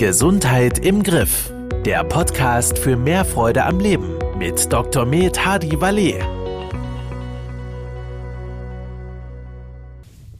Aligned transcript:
Gesundheit 0.00 0.78
im 0.78 1.02
Griff. 1.02 1.52
Der 1.84 2.04
Podcast 2.04 2.78
für 2.78 2.96
mehr 2.96 3.22
Freude 3.22 3.66
am 3.66 3.80
Leben 3.80 4.14
mit 4.38 4.72
Dr. 4.72 5.04
Med 5.04 5.44
Hadi 5.44 5.78
Valet. 5.78 6.22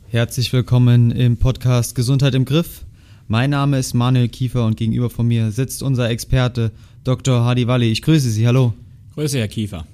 Herzlich 0.09 0.51
willkommen 0.55 1.11
im 1.11 1.37
Podcast 1.37 1.95
Gesundheit 1.95 2.35
im 2.35 2.47
Griff. 2.47 2.87
Mein 3.29 3.51
Name 3.51 3.79
ist 3.79 3.93
Manuel 3.93 4.31
Kiefer 4.31 4.65
und 4.65 4.79
gegenüber 4.79 5.11
von 5.11 5.29
mir 5.29 5.51
sitzt 5.51 5.83
unser 5.83 6.09
Experte 6.09 6.73
Dr. 7.05 7.45
Hadi 7.45 7.67
Valet. 7.67 7.93
Ich 7.93 8.01
grüße 8.01 8.31
Sie. 8.31 8.47
Hallo. 8.47 8.73
Grüße, 9.13 9.39
Herr 9.39 9.49
Kiefer. 9.49 9.87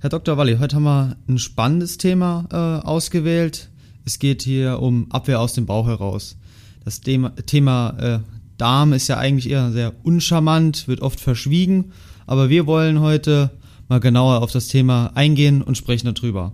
Herr 0.00 0.10
Dr. 0.10 0.36
Valet, 0.36 0.58
heute 0.58 0.76
haben 0.76 0.82
wir 0.82 1.16
ein 1.26 1.38
spannendes 1.38 1.96
Thema 1.96 2.44
äh, 2.52 2.86
ausgewählt. 2.86 3.70
Es 4.04 4.18
geht 4.18 4.42
hier 4.42 4.82
um 4.82 5.10
Abwehr 5.10 5.40
aus 5.40 5.54
dem 5.54 5.64
Bauch 5.64 5.86
heraus. 5.86 6.36
Das 6.84 7.00
Thema, 7.00 7.30
Thema 7.46 7.96
äh, 7.98 8.39
Darm 8.60 8.92
ist 8.92 9.08
ja 9.08 9.16
eigentlich 9.16 9.48
eher 9.48 9.72
sehr 9.72 9.94
uncharmant, 10.04 10.86
wird 10.86 11.00
oft 11.00 11.20
verschwiegen, 11.20 11.92
aber 12.26 12.50
wir 12.50 12.66
wollen 12.66 13.00
heute 13.00 13.50
mal 13.88 14.00
genauer 14.00 14.42
auf 14.42 14.52
das 14.52 14.68
Thema 14.68 15.12
eingehen 15.14 15.62
und 15.62 15.76
sprechen 15.76 16.12
darüber. 16.12 16.52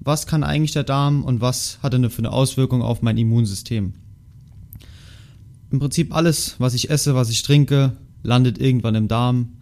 Was 0.00 0.26
kann 0.26 0.42
eigentlich 0.42 0.72
der 0.72 0.84
Darm 0.84 1.24
und 1.24 1.40
was 1.40 1.78
hat 1.82 1.94
er 1.94 2.10
für 2.10 2.18
eine 2.18 2.32
Auswirkung 2.32 2.82
auf 2.82 3.02
mein 3.02 3.18
Immunsystem? 3.18 3.94
Im 5.70 5.78
Prinzip 5.78 6.14
alles, 6.14 6.56
was 6.58 6.74
ich 6.74 6.90
esse, 6.90 7.14
was 7.14 7.30
ich 7.30 7.42
trinke, 7.42 7.96
landet 8.22 8.58
irgendwann 8.58 8.94
im 8.94 9.08
Darm 9.08 9.58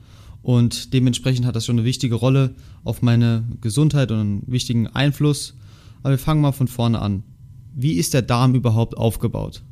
und 0.46 0.94
dementsprechend 0.94 1.44
hat 1.44 1.56
das 1.56 1.66
schon 1.66 1.76
eine 1.76 1.84
wichtige 1.84 2.14
Rolle 2.14 2.54
auf 2.84 3.02
meine 3.02 3.44
Gesundheit 3.60 4.12
und 4.12 4.20
einen 4.20 4.42
wichtigen 4.46 4.86
Einfluss. 4.86 5.54
Aber 6.02 6.10
wir 6.10 6.18
fangen 6.18 6.40
mal 6.40 6.52
von 6.52 6.68
vorne 6.68 7.00
an. 7.00 7.24
Wie 7.74 7.94
ist 7.94 8.14
der 8.14 8.22
Darm 8.22 8.54
überhaupt 8.54 8.96
aufgebaut? 8.96 9.62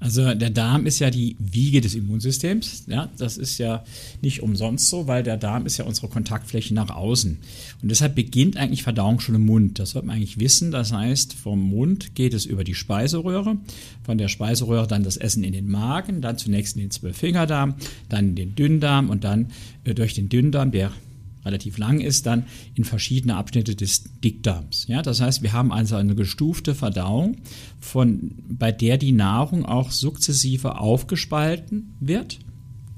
Also 0.00 0.34
der 0.34 0.48
Darm 0.48 0.86
ist 0.86 0.98
ja 0.98 1.10
die 1.10 1.36
Wiege 1.38 1.82
des 1.82 1.94
Immunsystems. 1.94 2.84
Ja, 2.86 3.10
das 3.18 3.36
ist 3.36 3.58
ja 3.58 3.84
nicht 4.22 4.42
umsonst 4.42 4.88
so, 4.88 5.06
weil 5.06 5.22
der 5.22 5.36
Darm 5.36 5.66
ist 5.66 5.76
ja 5.76 5.84
unsere 5.84 6.08
Kontaktfläche 6.08 6.72
nach 6.72 6.88
außen. 6.88 7.38
Und 7.82 7.88
deshalb 7.90 8.14
beginnt 8.14 8.56
eigentlich 8.56 8.82
Verdauung 8.82 9.20
schon 9.20 9.34
im 9.34 9.44
Mund. 9.44 9.78
Das 9.78 9.90
sollte 9.90 10.08
man 10.08 10.16
eigentlich 10.16 10.40
wissen. 10.40 10.70
Das 10.70 10.92
heißt, 10.92 11.34
vom 11.34 11.60
Mund 11.60 12.14
geht 12.14 12.32
es 12.32 12.46
über 12.46 12.64
die 12.64 12.74
Speiseröhre, 12.74 13.58
von 14.02 14.16
der 14.16 14.28
Speiseröhre 14.28 14.86
dann 14.86 15.02
das 15.02 15.18
Essen 15.18 15.44
in 15.44 15.52
den 15.52 15.68
Magen, 15.68 16.22
dann 16.22 16.38
zunächst 16.38 16.76
in 16.76 16.82
den 16.82 16.90
Zwölffingerdarm, 16.90 17.74
dann 18.08 18.30
in 18.30 18.36
den 18.36 18.54
Dünndarm 18.54 19.10
und 19.10 19.22
dann 19.24 19.48
äh, 19.84 19.92
durch 19.92 20.14
den 20.14 20.30
Dünndarm, 20.30 20.70
der 20.72 20.92
relativ 21.44 21.78
lang 21.78 22.00
ist, 22.00 22.26
dann 22.26 22.44
in 22.74 22.84
verschiedene 22.84 23.36
Abschnitte 23.36 23.74
des 23.74 24.04
Dickdarms. 24.20 24.86
Ja, 24.88 25.02
das 25.02 25.20
heißt, 25.20 25.42
wir 25.42 25.52
haben 25.52 25.72
also 25.72 25.96
eine 25.96 26.14
gestufte 26.14 26.74
Verdauung, 26.74 27.36
von, 27.78 28.32
bei 28.48 28.72
der 28.72 28.98
die 28.98 29.12
Nahrung 29.12 29.64
auch 29.64 29.90
sukzessive 29.90 30.78
aufgespalten 30.78 31.94
wird. 32.00 32.38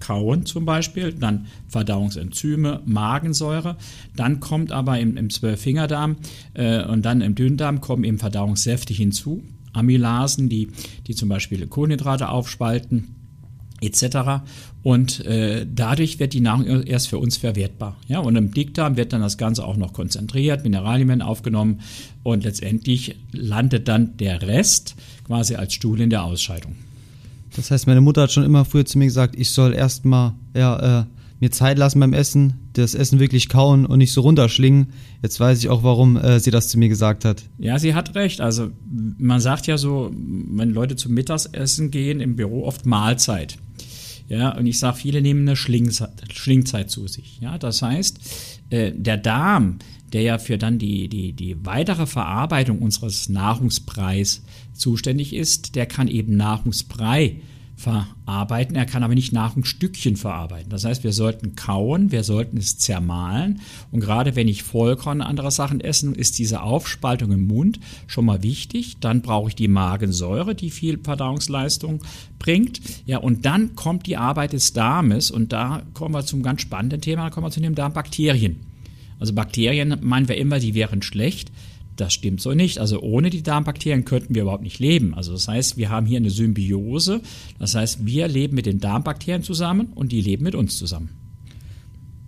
Kauen 0.00 0.46
zum 0.46 0.64
Beispiel, 0.64 1.12
dann 1.12 1.46
Verdauungsenzyme, 1.68 2.82
Magensäure. 2.84 3.76
Dann 4.16 4.40
kommt 4.40 4.72
aber 4.72 4.98
im, 4.98 5.16
im 5.16 5.30
Zwölffingerdarm 5.30 6.16
äh, 6.54 6.84
und 6.84 7.02
dann 7.02 7.20
im 7.20 7.36
Dünndarm 7.36 7.80
kommen 7.80 8.02
eben 8.02 8.18
Verdauungssäfte 8.18 8.92
hinzu. 8.92 9.44
Amylasen, 9.72 10.48
die, 10.48 10.68
die 11.06 11.14
zum 11.14 11.28
Beispiel 11.28 11.66
Kohlenhydrate 11.68 12.28
aufspalten 12.28 13.21
etc. 13.82 14.42
Und 14.82 15.24
äh, 15.26 15.66
dadurch 15.72 16.18
wird 16.18 16.32
die 16.32 16.40
Nahrung 16.40 16.66
erst 16.84 17.08
für 17.08 17.18
uns 17.18 17.36
verwertbar. 17.36 17.96
Ja, 18.08 18.20
und 18.20 18.36
im 18.36 18.52
Dickdarm 18.52 18.96
wird 18.96 19.12
dann 19.12 19.20
das 19.20 19.36
Ganze 19.36 19.64
auch 19.64 19.76
noch 19.76 19.92
konzentriert, 19.92 20.64
Mineralien 20.64 21.08
werden 21.08 21.22
aufgenommen 21.22 21.80
und 22.22 22.44
letztendlich 22.44 23.16
landet 23.32 23.88
dann 23.88 24.16
der 24.16 24.42
Rest 24.42 24.94
quasi 25.26 25.56
als 25.56 25.74
Stuhl 25.74 26.00
in 26.00 26.10
der 26.10 26.24
Ausscheidung. 26.24 26.76
Das 27.56 27.70
heißt, 27.70 27.86
meine 27.86 28.00
Mutter 28.00 28.22
hat 28.22 28.32
schon 28.32 28.44
immer 28.44 28.64
früher 28.64 28.86
zu 28.86 28.98
mir 28.98 29.04
gesagt, 29.06 29.34
ich 29.36 29.50
soll 29.50 29.74
erstmal 29.74 30.32
ja, 30.54 31.00
äh, 31.00 31.04
mir 31.42 31.50
Zeit 31.50 31.76
lassen 31.76 31.98
beim 31.98 32.12
Essen, 32.12 32.54
das 32.72 32.94
Essen 32.94 33.18
wirklich 33.18 33.48
kauen 33.48 33.84
und 33.84 33.98
nicht 33.98 34.12
so 34.12 34.20
runterschlingen. 34.20 34.92
Jetzt 35.22 35.40
weiß 35.40 35.58
ich 35.58 35.68
auch, 35.68 35.82
warum 35.82 36.16
äh, 36.16 36.38
sie 36.38 36.52
das 36.52 36.68
zu 36.68 36.78
mir 36.78 36.88
gesagt 36.88 37.24
hat. 37.24 37.42
Ja, 37.58 37.80
sie 37.80 37.94
hat 37.94 38.14
recht. 38.14 38.40
Also 38.40 38.70
man 39.18 39.40
sagt 39.40 39.66
ja 39.66 39.76
so, 39.76 40.12
wenn 40.14 40.70
Leute 40.70 40.94
zum 40.94 41.14
Mittagessen 41.14 41.90
gehen 41.90 42.20
im 42.20 42.36
Büro, 42.36 42.64
oft 42.64 42.86
Mahlzeit. 42.86 43.58
Ja, 44.32 44.56
und 44.56 44.64
ich 44.64 44.78
sage, 44.78 44.96
viele 44.96 45.20
nehmen 45.20 45.46
eine 45.46 45.56
Schlingzeit, 45.56 46.10
Schlingzeit 46.32 46.90
zu 46.90 47.06
sich. 47.06 47.38
Ja, 47.40 47.58
das 47.58 47.82
heißt, 47.82 48.18
äh, 48.70 48.90
der 48.94 49.18
Darm, 49.18 49.78
der 50.14 50.22
ja 50.22 50.38
für 50.38 50.56
dann 50.56 50.78
die, 50.78 51.08
die, 51.08 51.34
die 51.34 51.66
weitere 51.66 52.06
Verarbeitung 52.06 52.78
unseres 52.78 53.28
Nahrungspreis 53.28 54.42
zuständig 54.72 55.34
ist, 55.34 55.74
der 55.74 55.84
kann 55.84 56.08
eben 56.08 56.34
Nahrungsbrei 56.34 57.42
verarbeiten. 57.82 58.76
Er 58.76 58.86
kann 58.86 59.02
aber 59.02 59.14
nicht 59.14 59.32
Nahrungsstückchen 59.32 60.16
verarbeiten. 60.16 60.70
Das 60.70 60.84
heißt, 60.84 61.04
wir 61.04 61.12
sollten 61.12 61.56
kauen, 61.56 62.12
wir 62.12 62.22
sollten 62.22 62.56
es 62.56 62.78
zermahlen. 62.78 63.60
Und 63.90 64.00
gerade 64.00 64.36
wenn 64.36 64.48
ich 64.48 64.62
Vollkorn 64.62 65.20
und 65.20 65.26
andere 65.26 65.50
Sachen 65.50 65.80
essen, 65.80 66.14
ist 66.14 66.38
diese 66.38 66.62
Aufspaltung 66.62 67.32
im 67.32 67.46
Mund 67.46 67.80
schon 68.06 68.24
mal 68.24 68.42
wichtig. 68.42 68.98
Dann 69.00 69.22
brauche 69.22 69.48
ich 69.48 69.56
die 69.56 69.68
Magensäure, 69.68 70.54
die 70.54 70.70
viel 70.70 70.98
Verdauungsleistung 71.02 72.02
bringt. 72.38 72.80
Ja, 73.04 73.18
und 73.18 73.44
dann 73.44 73.74
kommt 73.74 74.06
die 74.06 74.16
Arbeit 74.16 74.52
des 74.52 74.72
Darmes. 74.72 75.30
Und 75.30 75.52
da 75.52 75.82
kommen 75.94 76.14
wir 76.14 76.24
zum 76.24 76.42
ganz 76.42 76.62
spannenden 76.62 77.00
Thema, 77.00 77.24
da 77.24 77.30
kommen 77.30 77.46
wir 77.46 77.50
zu 77.50 77.60
den 77.60 77.74
Darmbakterien. 77.74 78.60
Also 79.18 79.34
Bakterien 79.34 79.96
meinen 80.00 80.28
wir 80.28 80.36
immer, 80.36 80.58
die 80.58 80.74
wären 80.74 81.02
schlecht. 81.02 81.52
Das 82.02 82.14
stimmt 82.14 82.40
so 82.40 82.52
nicht. 82.52 82.80
Also 82.80 83.00
ohne 83.00 83.30
die 83.30 83.44
Darmbakterien 83.44 84.04
könnten 84.04 84.34
wir 84.34 84.42
überhaupt 84.42 84.64
nicht 84.64 84.80
leben. 84.80 85.14
Also 85.14 85.30
das 85.30 85.46
heißt, 85.46 85.76
wir 85.76 85.88
haben 85.88 86.04
hier 86.04 86.16
eine 86.16 86.30
Symbiose. 86.30 87.20
Das 87.60 87.76
heißt, 87.76 88.04
wir 88.04 88.26
leben 88.26 88.56
mit 88.56 88.66
den 88.66 88.80
Darmbakterien 88.80 89.44
zusammen 89.44 89.92
und 89.94 90.10
die 90.10 90.20
leben 90.20 90.42
mit 90.42 90.56
uns 90.56 90.76
zusammen. 90.76 91.10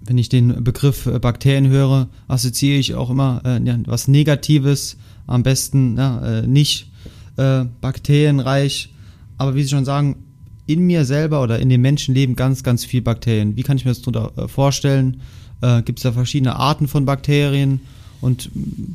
Wenn 0.01 0.17
ich 0.17 0.29
den 0.29 0.63
Begriff 0.63 1.07
äh, 1.07 1.19
Bakterien 1.19 1.67
höre, 1.67 2.09
assoziiere 2.29 2.79
ich 2.79 2.95
auch 2.95 3.11
immer 3.11 3.43
äh, 3.45 3.61
was 3.87 4.07
Negatives, 4.07 4.97
am 5.27 5.43
besten 5.43 5.97
ja, 5.97 6.39
äh, 6.39 6.47
nicht 6.47 6.93
äh, 7.37 7.65
bakterienreich. 7.81 8.95
Aber 9.39 9.57
wie 9.57 9.65
Sie 9.65 9.71
schon 9.71 9.85
sagen, 9.85 10.23
in 10.67 10.87
mir 10.87 11.05
selber 11.05 11.43
oder 11.43 11.59
in 11.59 11.69
den 11.69 11.81
Menschen 11.81 12.15
leben 12.15 12.37
ganz, 12.37 12.63
ganz 12.63 12.85
viele 12.85 13.03
Bakterien. 13.03 13.57
Wie 13.57 13.65
kann 13.65 13.77
ich 13.77 13.85
mir 13.85 13.91
das 13.91 14.03
darunter 14.03 14.41
äh, 14.41 14.47
vorstellen? 14.47 15.21
Äh, 15.63 15.83
Gibt 15.83 15.99
es 15.99 16.05
da 16.05 16.13
verschiedene 16.13 16.55
Arten 16.55 16.87
von 16.87 17.05
Bakterien? 17.07 17.81
Und 18.25 18.49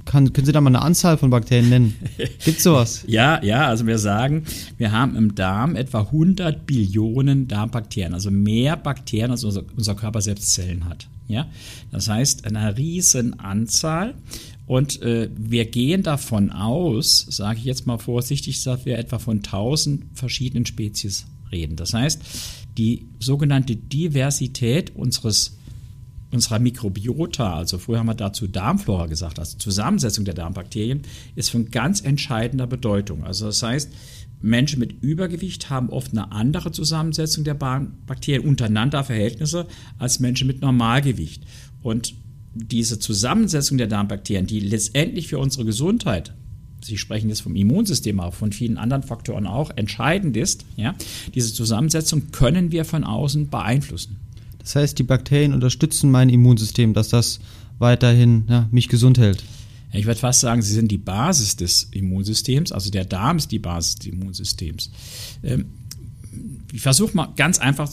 kann, 0.05 0.33
können 0.33 0.47
Sie 0.47 0.51
da 0.51 0.59
mal 0.59 0.71
eine 0.71 0.81
Anzahl 0.81 1.19
von 1.19 1.29
Bakterien 1.29 1.69
nennen? 1.69 1.93
Gibt 2.43 2.61
sowas? 2.61 3.03
ja, 3.05 3.39
ja, 3.43 3.67
also 3.67 3.85
wir 3.85 3.99
sagen, 3.99 4.45
wir 4.79 4.91
haben 4.91 5.15
im 5.15 5.35
Darm 5.35 5.75
etwa 5.75 5.99
100 5.99 6.65
Billionen 6.65 7.47
Darmbakterien, 7.47 8.15
also 8.15 8.31
mehr 8.31 8.75
Bakterien, 8.75 9.29
als 9.29 9.43
unser, 9.43 9.65
unser 9.77 9.93
Körper 9.93 10.21
selbst 10.21 10.51
Zellen 10.53 10.85
hat. 10.85 11.07
Ja? 11.27 11.47
Das 11.91 12.09
heißt, 12.09 12.45
eine 12.45 12.75
riesen 12.75 13.39
Anzahl. 13.39 14.15
Und 14.65 14.99
äh, 15.03 15.29
wir 15.37 15.65
gehen 15.65 16.01
davon 16.01 16.49
aus, 16.49 17.27
sage 17.29 17.59
ich 17.59 17.65
jetzt 17.65 17.85
mal 17.85 17.99
vorsichtig, 17.99 18.63
dass 18.63 18.85
wir 18.85 18.97
etwa 18.97 19.19
von 19.19 19.37
1000 19.37 20.05
verschiedenen 20.15 20.65
Spezies 20.65 21.27
reden. 21.51 21.75
Das 21.75 21.93
heißt, 21.93 22.19
die 22.79 23.05
sogenannte 23.19 23.75
Diversität 23.75 24.95
unseres 24.95 25.58
unserer 26.31 26.59
Mikrobiota, 26.59 27.55
also 27.55 27.77
früher 27.77 27.99
haben 27.99 28.07
wir 28.07 28.15
dazu 28.15 28.47
Darmflora 28.47 29.07
gesagt, 29.07 29.39
also 29.39 29.57
Zusammensetzung 29.57 30.25
der 30.25 30.33
Darmbakterien, 30.33 31.01
ist 31.35 31.49
von 31.49 31.71
ganz 31.71 32.01
entscheidender 32.01 32.67
Bedeutung. 32.67 33.23
Also 33.23 33.47
das 33.47 33.63
heißt, 33.63 33.91
Menschen 34.41 34.79
mit 34.79 35.01
Übergewicht 35.01 35.69
haben 35.69 35.89
oft 35.89 36.11
eine 36.11 36.31
andere 36.31 36.71
Zusammensetzung 36.71 37.43
der 37.43 37.55
Bakterien 37.55 38.47
untereinander 38.47 39.03
Verhältnisse 39.03 39.67
als 39.97 40.19
Menschen 40.19 40.47
mit 40.47 40.61
Normalgewicht. 40.61 41.43
Und 41.81 42.13
diese 42.53 42.99
Zusammensetzung 42.99 43.77
der 43.77 43.87
Darmbakterien, 43.87 44.47
die 44.47 44.59
letztendlich 44.59 45.27
für 45.27 45.39
unsere 45.39 45.65
Gesundheit 45.65 46.33
Sie 46.81 46.97
sprechen 46.97 47.29
jetzt 47.29 47.41
vom 47.41 47.55
Immunsystem, 47.55 48.19
aber 48.19 48.31
von 48.31 48.51
vielen 48.51 48.77
anderen 48.77 49.03
Faktoren 49.03 49.47
auch 49.47 49.71
entscheidend 49.75 50.37
ist, 50.37 50.65
ja, 50.75 50.95
diese 51.35 51.53
Zusammensetzung 51.53 52.31
können 52.31 52.71
wir 52.71 52.85
von 52.85 53.03
außen 53.03 53.49
beeinflussen. 53.49 54.17
Das 54.69 54.75
heißt, 54.75 54.99
die 54.99 55.03
Bakterien 55.03 55.55
unterstützen 55.55 56.11
mein 56.11 56.29
Immunsystem, 56.29 56.93
dass 56.93 57.09
das 57.09 57.39
weiterhin 57.79 58.43
ja, 58.47 58.69
mich 58.69 58.87
gesund 58.87 59.17
hält. 59.17 59.43
Ich 59.91 60.05
würde 60.05 60.19
fast 60.19 60.41
sagen, 60.41 60.61
sie 60.61 60.75
sind 60.75 60.91
die 60.91 60.99
Basis 60.99 61.55
des 61.55 61.87
Immunsystems, 61.89 62.71
also 62.71 62.91
der 62.91 63.03
Darm 63.03 63.37
ist 63.37 63.51
die 63.51 63.57
Basis 63.57 63.95
des 63.95 64.07
Immunsystems. 64.13 64.91
Ähm, 65.41 65.65
ich 66.71 66.81
versuche 66.81 67.17
mal 67.17 67.33
ganz 67.35 67.57
einfach 67.57 67.89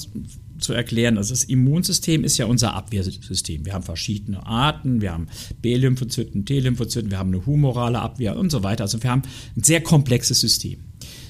zu 0.59 0.75
erklären. 0.75 1.17
Also 1.17 1.33
das 1.33 1.45
Immunsystem 1.45 2.25
ist 2.25 2.37
ja 2.37 2.45
unser 2.45 2.75
Abwehrsystem. 2.75 3.65
Wir 3.65 3.73
haben 3.73 3.83
verschiedene 3.83 4.45
Arten, 4.45 5.01
wir 5.01 5.13
haben 5.13 5.29
B-Lymphozyten, 5.63 6.45
T-Lymphozyten, 6.45 7.11
wir 7.11 7.17
haben 7.17 7.33
eine 7.33 7.47
humorale 7.47 8.01
Abwehr 8.01 8.37
und 8.37 8.51
so 8.51 8.63
weiter. 8.63 8.85
Also 8.85 9.03
wir 9.03 9.09
haben 9.09 9.23
ein 9.57 9.63
sehr 9.63 9.81
komplexes 9.81 10.41
System. 10.41 10.81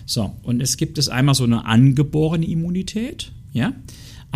So, 0.07 0.35
und 0.43 0.61
es 0.61 0.77
gibt 0.77 0.99
es 0.99 1.09
einmal 1.09 1.37
so 1.37 1.45
eine 1.45 1.67
angeborene 1.67 2.47
Immunität, 2.47 3.31
ja, 3.53 3.75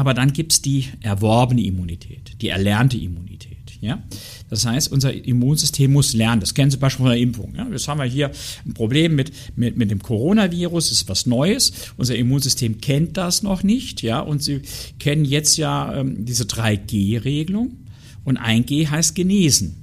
aber 0.00 0.14
dann 0.14 0.32
gibt 0.32 0.52
es 0.52 0.62
die 0.62 0.87
erworbene 1.02 1.62
Immunität, 1.62 2.41
die 2.41 2.49
erlernte 2.49 2.97
Immunität. 2.97 3.58
Ja? 3.82 4.02
Das 4.49 4.64
heißt, 4.64 4.91
unser 4.91 5.12
Immunsystem 5.12 5.93
muss 5.93 6.14
lernen. 6.14 6.41
Das 6.41 6.55
kennen 6.55 6.70
Sie 6.70 6.79
zum 6.79 6.81
Beispiel 6.81 7.05
von 7.05 7.12
der 7.12 7.20
Impfung. 7.20 7.55
Ja? 7.55 7.69
Jetzt 7.70 7.87
haben 7.87 7.99
wir 7.99 8.06
hier 8.06 8.31
ein 8.64 8.73
Problem 8.73 9.14
mit, 9.14 9.31
mit, 9.56 9.76
mit 9.76 9.91
dem 9.91 10.02
Coronavirus, 10.02 10.88
das 10.88 11.02
ist 11.02 11.08
was 11.11 11.26
Neues. 11.26 11.73
Unser 11.99 12.17
Immunsystem 12.17 12.81
kennt 12.81 13.19
das 13.19 13.43
noch 13.43 13.62
nicht. 13.62 14.00
Ja? 14.00 14.20
Und 14.20 14.43
Sie 14.43 14.62
kennen 14.99 15.26
jetzt 15.26 15.58
ja 15.58 15.94
ähm, 15.94 16.25
diese 16.25 16.44
3G-Regelung. 16.44 17.76
Und 18.25 18.38
1G 18.38 18.88
heißt 18.88 19.14
genesen. 19.14 19.76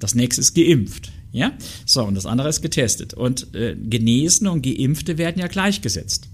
Das 0.00 0.14
nächste 0.14 0.42
ist 0.42 0.52
geimpft. 0.52 1.12
Ja? 1.32 1.52
So, 1.86 2.04
und 2.04 2.14
das 2.14 2.26
andere 2.26 2.50
ist 2.50 2.60
getestet. 2.60 3.14
Und 3.14 3.54
äh, 3.54 3.74
Genesene 3.74 4.50
und 4.52 4.60
Geimpfte 4.60 5.16
werden 5.16 5.40
ja 5.40 5.46
gleichgesetzt. 5.46 6.28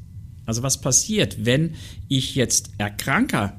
Also 0.50 0.64
was 0.64 0.81
passiert, 0.81 1.47
wenn 1.47 1.75
ich 2.08 2.35
jetzt 2.35 2.70
erkranke 2.76 3.52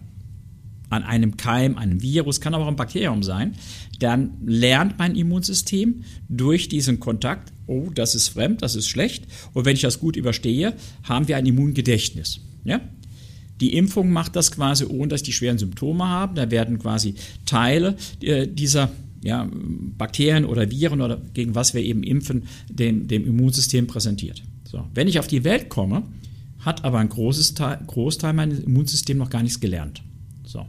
an 0.90 1.04
einem 1.04 1.38
Keim, 1.38 1.78
einem 1.78 2.02
Virus, 2.02 2.42
kann 2.42 2.54
aber 2.54 2.66
auch 2.66 2.68
ein 2.68 2.76
Bakterium 2.76 3.24
sein, 3.24 3.54
dann 4.00 4.32
lernt 4.46 5.00
mein 5.00 5.16
Immunsystem 5.16 6.04
durch 6.28 6.68
diesen 6.68 7.00
Kontakt, 7.00 7.54
oh, 7.66 7.90
das 7.96 8.14
ist 8.14 8.28
fremd, 8.28 8.62
das 8.62 8.76
ist 8.76 8.90
schlecht. 8.90 9.26
Und 9.54 9.64
wenn 9.64 9.76
ich 9.76 9.84
das 9.84 10.02
gut 10.02 10.18
überstehe, 10.18 10.74
haben 11.04 11.30
wir 11.30 11.38
ein 11.38 11.46
Immungedächtnis. 11.46 12.42
Ja? 12.66 12.82
Die 13.62 13.74
Impfung 13.78 14.12
macht 14.12 14.36
das 14.36 14.52
quasi, 14.52 14.84
ohne 14.84 15.08
dass 15.08 15.24
die 15.24 15.32
schweren 15.32 15.60
Symptome 15.60 16.10
haben. 16.10 16.36
Da 16.36 16.52
werden 16.52 16.78
quasi 16.78 17.16
Teile 17.46 17.96
äh, 18.22 18.50
dieser 18.50 18.92
ja, 19.24 19.48
Bakterien 19.50 20.44
oder 20.44 20.70
Viren 20.70 21.00
oder 21.00 21.22
gegen 21.34 21.56
was 21.56 21.74
wir 21.74 21.82
eben 21.82 22.04
impfen, 22.04 22.44
dem, 22.70 23.08
dem 23.08 23.26
Immunsystem 23.26 23.88
präsentiert. 23.88 24.44
So. 24.66 24.84
Wenn 24.94 25.08
ich 25.08 25.20
auf 25.20 25.28
die 25.28 25.46
Welt 25.46 25.70
komme, 25.70 26.04
hat 26.62 26.84
aber 26.84 27.00
ein 27.00 27.10
großes 27.10 27.54
Teil, 27.56 27.80
Großteil 27.86 28.34
meines 28.34 28.60
Immunsystems 28.60 29.18
noch 29.20 29.30
gar 29.30 29.44
nichts 29.44 29.60
gelernt. 29.60 30.02
So. 30.44 30.66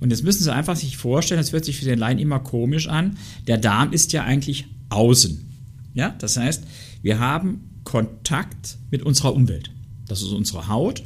Und 0.00 0.10
jetzt 0.10 0.24
müssen 0.24 0.42
Sie 0.42 0.52
einfach 0.52 0.76
sich 0.76 0.96
vorstellen, 0.96 1.40
das 1.40 1.52
hört 1.52 1.64
sich 1.64 1.78
für 1.78 1.84
den 1.84 1.98
Laien 1.98 2.18
immer 2.18 2.40
komisch 2.40 2.88
an, 2.88 3.16
der 3.46 3.58
Darm 3.58 3.92
ist 3.92 4.12
ja 4.12 4.24
eigentlich 4.24 4.66
außen. 4.90 5.46
Ja, 5.94 6.10
das 6.18 6.36
heißt, 6.36 6.64
wir 7.02 7.18
haben 7.18 7.70
Kontakt 7.84 8.78
mit 8.90 9.02
unserer 9.02 9.34
Umwelt. 9.34 9.70
Das 10.06 10.22
ist 10.22 10.32
unsere 10.32 10.68
Haut, 10.68 11.02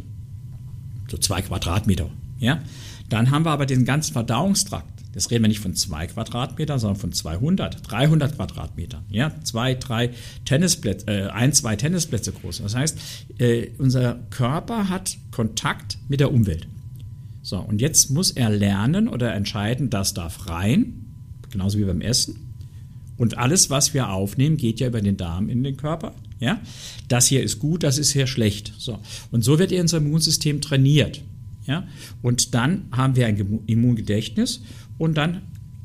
so 1.08 1.16
zwei 1.16 1.42
Quadratmeter. 1.42 2.10
Ja, 2.38 2.60
dann 3.08 3.30
haben 3.30 3.44
wir 3.44 3.50
aber 3.50 3.66
den 3.66 3.84
ganzen 3.84 4.12
Verdauungstrakt. 4.12 4.99
Das 5.12 5.30
reden 5.30 5.44
wir 5.44 5.48
nicht 5.48 5.60
von 5.60 5.74
zwei 5.74 6.06
Quadratmetern, 6.06 6.78
sondern 6.78 7.00
von 7.00 7.12
200, 7.12 7.90
300 7.90 8.36
Quadratmetern. 8.36 9.04
Ja, 9.10 9.32
zwei, 9.42 9.74
drei 9.74 10.10
Tennisplätze, 10.44 11.06
äh, 11.06 11.28
ein, 11.30 11.52
zwei 11.52 11.76
Tennisplätze 11.76 12.32
groß. 12.32 12.62
Das 12.62 12.76
heißt, 12.76 12.98
äh, 13.38 13.68
unser 13.78 14.14
Körper 14.30 14.88
hat 14.88 15.16
Kontakt 15.32 15.98
mit 16.08 16.20
der 16.20 16.32
Umwelt. 16.32 16.68
So, 17.42 17.58
und 17.58 17.80
jetzt 17.80 18.10
muss 18.10 18.30
er 18.30 18.50
lernen 18.50 19.08
oder 19.08 19.34
entscheiden, 19.34 19.90
das 19.90 20.14
darf 20.14 20.48
rein, 20.48 21.06
genauso 21.50 21.78
wie 21.78 21.84
beim 21.84 22.00
Essen. 22.00 22.54
Und 23.16 23.36
alles, 23.36 23.68
was 23.68 23.92
wir 23.92 24.10
aufnehmen, 24.10 24.56
geht 24.56 24.80
ja 24.80 24.86
über 24.86 25.00
den 25.00 25.16
Darm 25.16 25.48
in 25.48 25.62
den 25.62 25.76
Körper. 25.76 26.14
Ja, 26.38 26.60
das 27.08 27.26
hier 27.26 27.42
ist 27.42 27.58
gut, 27.58 27.82
das 27.82 27.98
ist 27.98 28.12
hier 28.12 28.26
schlecht. 28.26 28.72
So, 28.78 28.98
und 29.30 29.42
so 29.42 29.58
wird 29.58 29.72
unser 29.72 29.98
Immunsystem 29.98 30.60
trainiert. 30.60 31.22
Ja, 31.70 31.86
und 32.20 32.52
dann 32.56 32.86
haben 32.90 33.14
wir 33.14 33.28
ein 33.28 33.60
Immungedächtnis 33.68 34.62
und 34.98 35.16
dann 35.16 35.42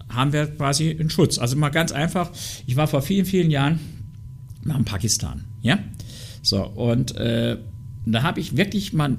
haben 0.09 0.33
wir 0.33 0.47
quasi 0.47 0.89
einen 0.89 1.11
Schutz. 1.11 1.37
Also 1.37 1.55
mal 1.57 1.69
ganz 1.69 1.91
einfach, 1.91 2.31
ich 2.65 2.75
war 2.75 2.87
vor 2.87 3.03
vielen, 3.03 3.27
vielen 3.27 3.51
Jahren 3.51 3.79
nach 4.63 4.83
Pakistan, 4.83 5.43
ja, 5.61 5.77
so 6.41 6.65
und 6.65 7.15
äh, 7.17 7.59
da 8.07 8.23
habe 8.23 8.39
ich 8.39 8.57
wirklich 8.57 8.93
mal 8.93 9.15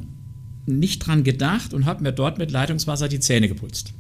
nicht 0.67 1.07
dran 1.07 1.23
gedacht 1.23 1.73
und 1.73 1.85
habe 1.85 2.03
mir 2.03 2.11
dort 2.11 2.39
mit 2.39 2.51
Leitungswasser 2.51 3.07
die 3.07 3.21
Zähne 3.21 3.47
geputzt. 3.47 3.93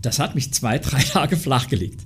Das 0.00 0.18
hat 0.18 0.34
mich 0.34 0.54
zwei, 0.54 0.78
drei 0.78 1.02
Tage 1.02 1.36
flachgelegt. 1.36 2.00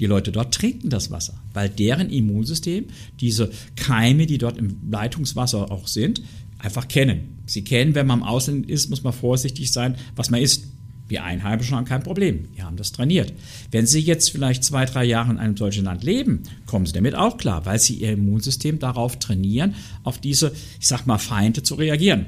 Die 0.00 0.06
Leute 0.06 0.32
dort 0.32 0.54
trinken 0.54 0.88
das 0.88 1.10
Wasser, 1.10 1.42
weil 1.52 1.68
deren 1.68 2.08
Immunsystem 2.08 2.86
diese 3.20 3.50
Keime, 3.76 4.24
die 4.24 4.38
dort 4.38 4.56
im 4.56 4.78
Leitungswasser 4.90 5.70
auch 5.70 5.88
sind, 5.88 6.22
einfach 6.62 6.88
kennen. 6.88 7.38
Sie 7.46 7.64
kennen, 7.64 7.94
wenn 7.94 8.06
man 8.06 8.20
im 8.20 8.24
Ausland 8.24 8.68
ist, 8.68 8.90
muss 8.90 9.02
man 9.02 9.12
vorsichtig 9.12 9.72
sein, 9.72 9.96
was 10.16 10.30
man 10.30 10.40
isst. 10.40 10.66
Wir 11.08 11.24
Einheimischen 11.24 11.76
haben 11.76 11.86
kein 11.86 12.04
Problem. 12.04 12.48
Wir 12.54 12.64
haben 12.64 12.76
das 12.76 12.92
trainiert. 12.92 13.32
Wenn 13.72 13.84
Sie 13.86 13.98
jetzt 13.98 14.30
vielleicht 14.30 14.62
zwei, 14.62 14.84
drei 14.84 15.04
Jahre 15.04 15.32
in 15.32 15.38
einem 15.38 15.56
solchen 15.56 15.84
Land 15.84 16.04
leben, 16.04 16.44
kommen 16.66 16.86
Sie 16.86 16.92
damit 16.92 17.16
auch 17.16 17.36
klar, 17.36 17.66
weil 17.66 17.80
Sie 17.80 17.94
Ihr 17.94 18.12
Immunsystem 18.12 18.78
darauf 18.78 19.18
trainieren, 19.18 19.74
auf 20.04 20.18
diese, 20.18 20.52
ich 20.78 20.86
sag 20.86 21.06
mal, 21.06 21.18
Feinde 21.18 21.64
zu 21.64 21.74
reagieren 21.74 22.26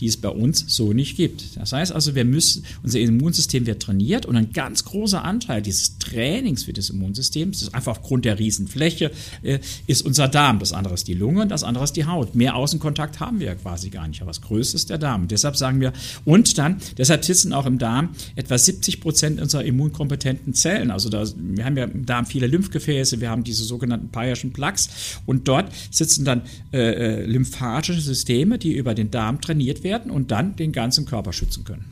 die 0.00 0.06
es 0.06 0.16
bei 0.16 0.28
uns 0.28 0.64
so 0.68 0.92
nicht 0.92 1.16
gibt. 1.16 1.56
Das 1.56 1.72
heißt 1.72 1.92
also, 1.92 2.14
wir 2.14 2.24
müssen, 2.24 2.64
unser 2.82 3.00
Immunsystem 3.00 3.66
wird 3.66 3.82
trainiert 3.82 4.26
und 4.26 4.36
ein 4.36 4.52
ganz 4.52 4.84
großer 4.84 5.24
Anteil 5.24 5.62
dieses 5.62 5.98
Trainings 5.98 6.64
für 6.64 6.72
das 6.72 6.90
Immunsystem, 6.90 7.50
das 7.52 7.62
ist 7.62 7.74
einfach 7.74 7.92
aufgrund 7.92 8.24
der 8.24 8.38
Riesenfläche, 8.38 9.10
äh, 9.42 9.58
ist 9.86 10.04
unser 10.04 10.28
Darm. 10.28 10.58
Das 10.58 10.72
andere 10.72 10.94
ist 10.94 11.08
die 11.08 11.14
Lunge 11.14 11.42
und 11.42 11.48
das 11.48 11.64
andere 11.64 11.84
ist 11.84 11.94
die 11.94 12.04
Haut. 12.04 12.34
Mehr 12.34 12.56
Außenkontakt 12.56 13.20
haben 13.20 13.40
wir 13.40 13.46
ja 13.46 13.54
quasi 13.54 13.90
gar 13.90 14.06
nicht, 14.06 14.20
aber 14.20 14.30
das 14.30 14.42
Größte 14.42 14.76
ist 14.76 14.90
der 14.90 14.98
Darm. 14.98 15.22
Und 15.22 15.30
deshalb 15.30 15.56
sagen 15.56 15.80
wir, 15.80 15.92
und 16.24 16.58
dann, 16.58 16.76
deshalb 16.98 17.24
sitzen 17.24 17.52
auch 17.52 17.66
im 17.66 17.78
Darm 17.78 18.10
etwa 18.34 18.58
70 18.58 19.00
Prozent 19.00 19.40
unserer 19.40 19.64
immunkompetenten 19.64 20.54
Zellen. 20.54 20.90
Also 20.90 21.08
da, 21.08 21.24
wir 21.36 21.64
haben 21.64 21.76
ja 21.76 21.84
im 21.84 22.04
Darm 22.04 22.26
viele 22.26 22.46
Lymphgefäße, 22.46 23.20
wir 23.20 23.30
haben 23.30 23.44
diese 23.44 23.64
sogenannten 23.64 24.08
Peyerschen 24.08 24.52
Plaques 24.52 24.88
und 25.24 25.48
dort 25.48 25.72
sitzen 25.90 26.24
dann 26.24 26.42
äh, 26.72 27.22
äh 27.22 27.26
lymphatische 27.26 28.00
Systeme, 28.00 28.58
die 28.58 28.74
über 28.74 28.94
den 28.94 29.10
Darm 29.10 29.40
trainiert 29.40 29.82
werden 29.82 29.85
werden 29.86 30.10
und 30.10 30.30
dann 30.32 30.56
den 30.56 30.72
ganzen 30.72 31.06
Körper 31.06 31.32
schützen 31.32 31.64
können. 31.64 31.84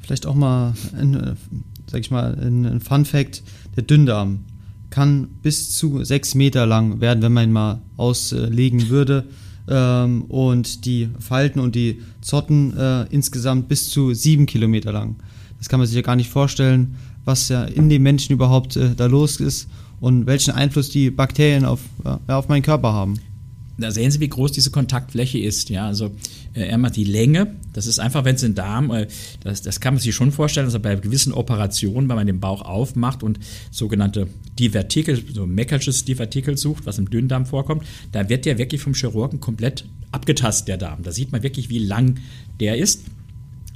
Vielleicht 0.00 0.26
auch 0.26 0.34
mal, 0.34 0.74
ein, 0.96 1.36
sag 1.90 2.00
ich 2.00 2.10
mal, 2.10 2.38
ein 2.40 2.80
Fun 2.80 3.04
Fact: 3.04 3.42
Der 3.76 3.82
Dünndarm 3.82 4.44
kann 4.90 5.28
bis 5.42 5.76
zu 5.76 6.04
sechs 6.04 6.34
Meter 6.34 6.64
lang 6.66 7.00
werden, 7.00 7.22
wenn 7.22 7.32
man 7.32 7.48
ihn 7.48 7.52
mal 7.52 7.82
auslegen 7.96 8.88
würde. 8.88 9.24
Ähm, 9.68 10.22
und 10.22 10.84
die 10.84 11.08
Falten 11.18 11.60
und 11.60 11.74
die 11.74 12.02
Zotten 12.20 12.76
äh, 12.76 13.06
insgesamt 13.10 13.68
bis 13.68 13.90
zu 13.90 14.12
sieben 14.12 14.46
Kilometer 14.46 14.92
lang. 14.92 15.16
Das 15.58 15.68
kann 15.68 15.78
man 15.78 15.86
sich 15.86 15.96
ja 15.96 16.02
gar 16.02 16.16
nicht 16.16 16.30
vorstellen, 16.30 16.96
was 17.24 17.48
ja 17.48 17.64
in 17.64 17.88
den 17.88 18.02
Menschen 18.02 18.32
überhaupt 18.32 18.76
äh, 18.76 18.94
da 18.96 19.06
los 19.06 19.36
ist 19.36 19.68
und 20.00 20.26
welchen 20.26 20.52
Einfluss 20.52 20.90
die 20.90 21.10
Bakterien 21.10 21.64
auf, 21.64 21.80
äh, 22.04 22.32
auf 22.32 22.48
meinen 22.48 22.62
Körper 22.62 22.92
haben 22.92 23.20
da 23.78 23.90
sehen 23.90 24.10
Sie, 24.10 24.20
wie 24.20 24.28
groß 24.28 24.52
diese 24.52 24.70
Kontaktfläche 24.70 25.38
ist. 25.38 25.70
Ja, 25.70 25.86
also 25.86 26.10
äh, 26.54 26.68
einmal 26.70 26.90
die 26.90 27.04
Länge, 27.04 27.54
das 27.72 27.86
ist 27.86 27.98
einfach, 27.98 28.24
wenn 28.24 28.34
es 28.34 28.42
den 28.42 28.54
Darm, 28.54 28.90
äh, 28.90 29.06
das, 29.42 29.62
das 29.62 29.80
kann 29.80 29.94
man 29.94 30.00
sich 30.00 30.14
schon 30.14 30.32
vorstellen, 30.32 30.66
dass 30.66 30.74
er 30.74 30.80
bei 30.80 30.94
gewissen 30.96 31.32
Operationen, 31.32 32.08
wenn 32.08 32.16
man 32.16 32.26
den 32.26 32.40
Bauch 32.40 32.62
aufmacht 32.62 33.22
und 33.22 33.38
sogenannte 33.70 34.28
Divertikel, 34.58 35.22
so 35.32 35.46
Meckersches 35.46 36.04
Divertikel 36.04 36.58
sucht, 36.58 36.86
was 36.86 36.98
im 36.98 37.08
Dünndarm 37.08 37.46
vorkommt, 37.46 37.84
da 38.12 38.28
wird 38.28 38.44
der 38.44 38.58
wirklich 38.58 38.80
vom 38.80 38.94
Chirurgen 38.94 39.40
komplett 39.40 39.86
abgetastet, 40.12 40.68
der 40.68 40.76
Darm. 40.76 41.02
Da 41.02 41.12
sieht 41.12 41.32
man 41.32 41.42
wirklich, 41.42 41.70
wie 41.70 41.78
lang 41.78 42.20
der 42.60 42.76
ist. 42.76 43.02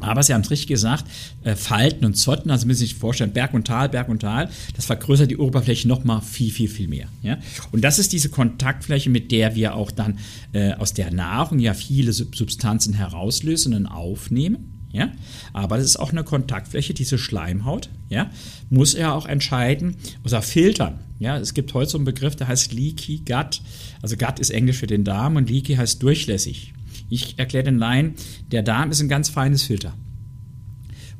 Aber 0.01 0.23
Sie 0.23 0.35
haben 0.35 0.43
es 0.43 0.51
richtig 0.51 0.69
gesagt, 0.69 1.05
äh, 1.45 1.57
Falten 1.57 2.05
und 2.05 2.15
Zotten, 2.15 2.51
also 2.51 2.67
müssen 2.67 2.81
Sie 2.81 2.87
sich 2.87 2.95
vorstellen, 2.97 3.33
Berg 3.33 3.55
und 3.55 3.67
Tal, 3.67 3.89
Berg 3.89 4.09
und 4.09 4.21
Tal, 4.21 4.51
das 4.75 4.87
vergrößert 4.87 5.31
die 5.31 5.39
Oberfläche 5.39 5.89
nochmal 5.89 6.21
viel, 6.21 6.51
viel, 6.51 6.69
viel 6.69 6.89
mehr. 6.89 7.09
Ja? 7.23 7.39
Und 7.73 7.83
das 7.83 7.99
ist 7.99 8.13
diese 8.13 8.29
Kontaktfläche, 8.29 9.09
mit 9.09 9.33
der 9.33 9.55
wir 9.55 9.75
auch 9.75 9.91
dann 9.91 10.19
äh, 10.53 10.75
aus 10.75 10.93
der 10.93 11.13
Nahrung 11.13 11.59
ja 11.59 11.73
viele 11.73 12.13
Substanzen 12.13 12.93
herauslösen 12.95 13.73
und 13.73 13.87
aufnehmen. 13.87 14.73
Ja? 14.93 15.13
Aber 15.55 15.79
das 15.79 15.87
ist 15.87 15.97
auch 15.97 16.13
eine 16.13 16.25
Kontaktfläche, 16.25 16.93
diese 16.93 17.17
Schleimhaut, 17.17 17.89
ja? 18.11 18.31
muss 18.69 18.95
er 18.95 19.15
auch 19.15 19.27
entscheiden, 19.27 19.97
oder 20.25 20.43
filtern. 20.43 21.01
Ja? 21.19 21.39
Es 21.39 21.55
gibt 21.55 21.73
heute 21.73 21.91
so 21.91 21.99
einen 21.99 22.05
Begriff, 22.05 22.37
der 22.37 22.49
heißt 22.49 22.73
Leaky 22.73 23.23
Gut. 23.27 23.63
Also 24.03 24.17
Gut 24.17 24.39
ist 24.41 24.51
Englisch 24.51 24.77
für 24.77 24.87
den 24.87 25.05
Darm 25.05 25.37
und 25.37 25.49
Leaky 25.49 25.77
heißt 25.77 26.03
durchlässig. 26.03 26.75
Ich 27.09 27.39
erkläre 27.39 27.65
den 27.65 27.79
Laien, 27.79 28.15
der 28.51 28.63
Darm 28.63 28.91
ist 28.91 29.01
ein 29.01 29.09
ganz 29.09 29.29
feines 29.29 29.63
Filter. 29.63 29.95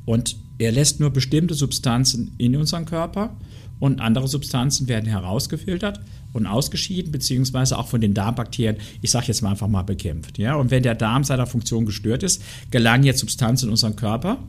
Und 0.05 0.37
er 0.57 0.71
lässt 0.71 0.99
nur 0.99 1.11
bestimmte 1.11 1.53
Substanzen 1.53 2.33
in 2.37 2.55
unseren 2.55 2.85
Körper 2.85 3.37
und 3.79 4.01
andere 4.01 4.27
Substanzen 4.27 4.87
werden 4.87 5.05
herausgefiltert 5.05 5.99
und 6.33 6.47
ausgeschieden, 6.47 7.11
beziehungsweise 7.11 7.77
auch 7.77 7.87
von 7.87 8.01
den 8.01 8.13
Darmbakterien, 8.13 8.77
ich 9.01 9.11
sage 9.11 9.27
jetzt 9.27 9.41
mal 9.41 9.51
einfach 9.51 9.67
mal 9.67 9.83
bekämpft. 9.83 10.37
Ja? 10.37 10.55
Und 10.55 10.71
wenn 10.71 10.83
der 10.83 10.95
Darm 10.95 11.23
seiner 11.23 11.45
Funktion 11.45 11.85
gestört 11.85 12.23
ist, 12.23 12.41
gelangen 12.71 13.03
jetzt 13.03 13.19
Substanzen 13.19 13.65
in 13.65 13.71
unseren 13.71 13.95
Körper, 13.95 14.39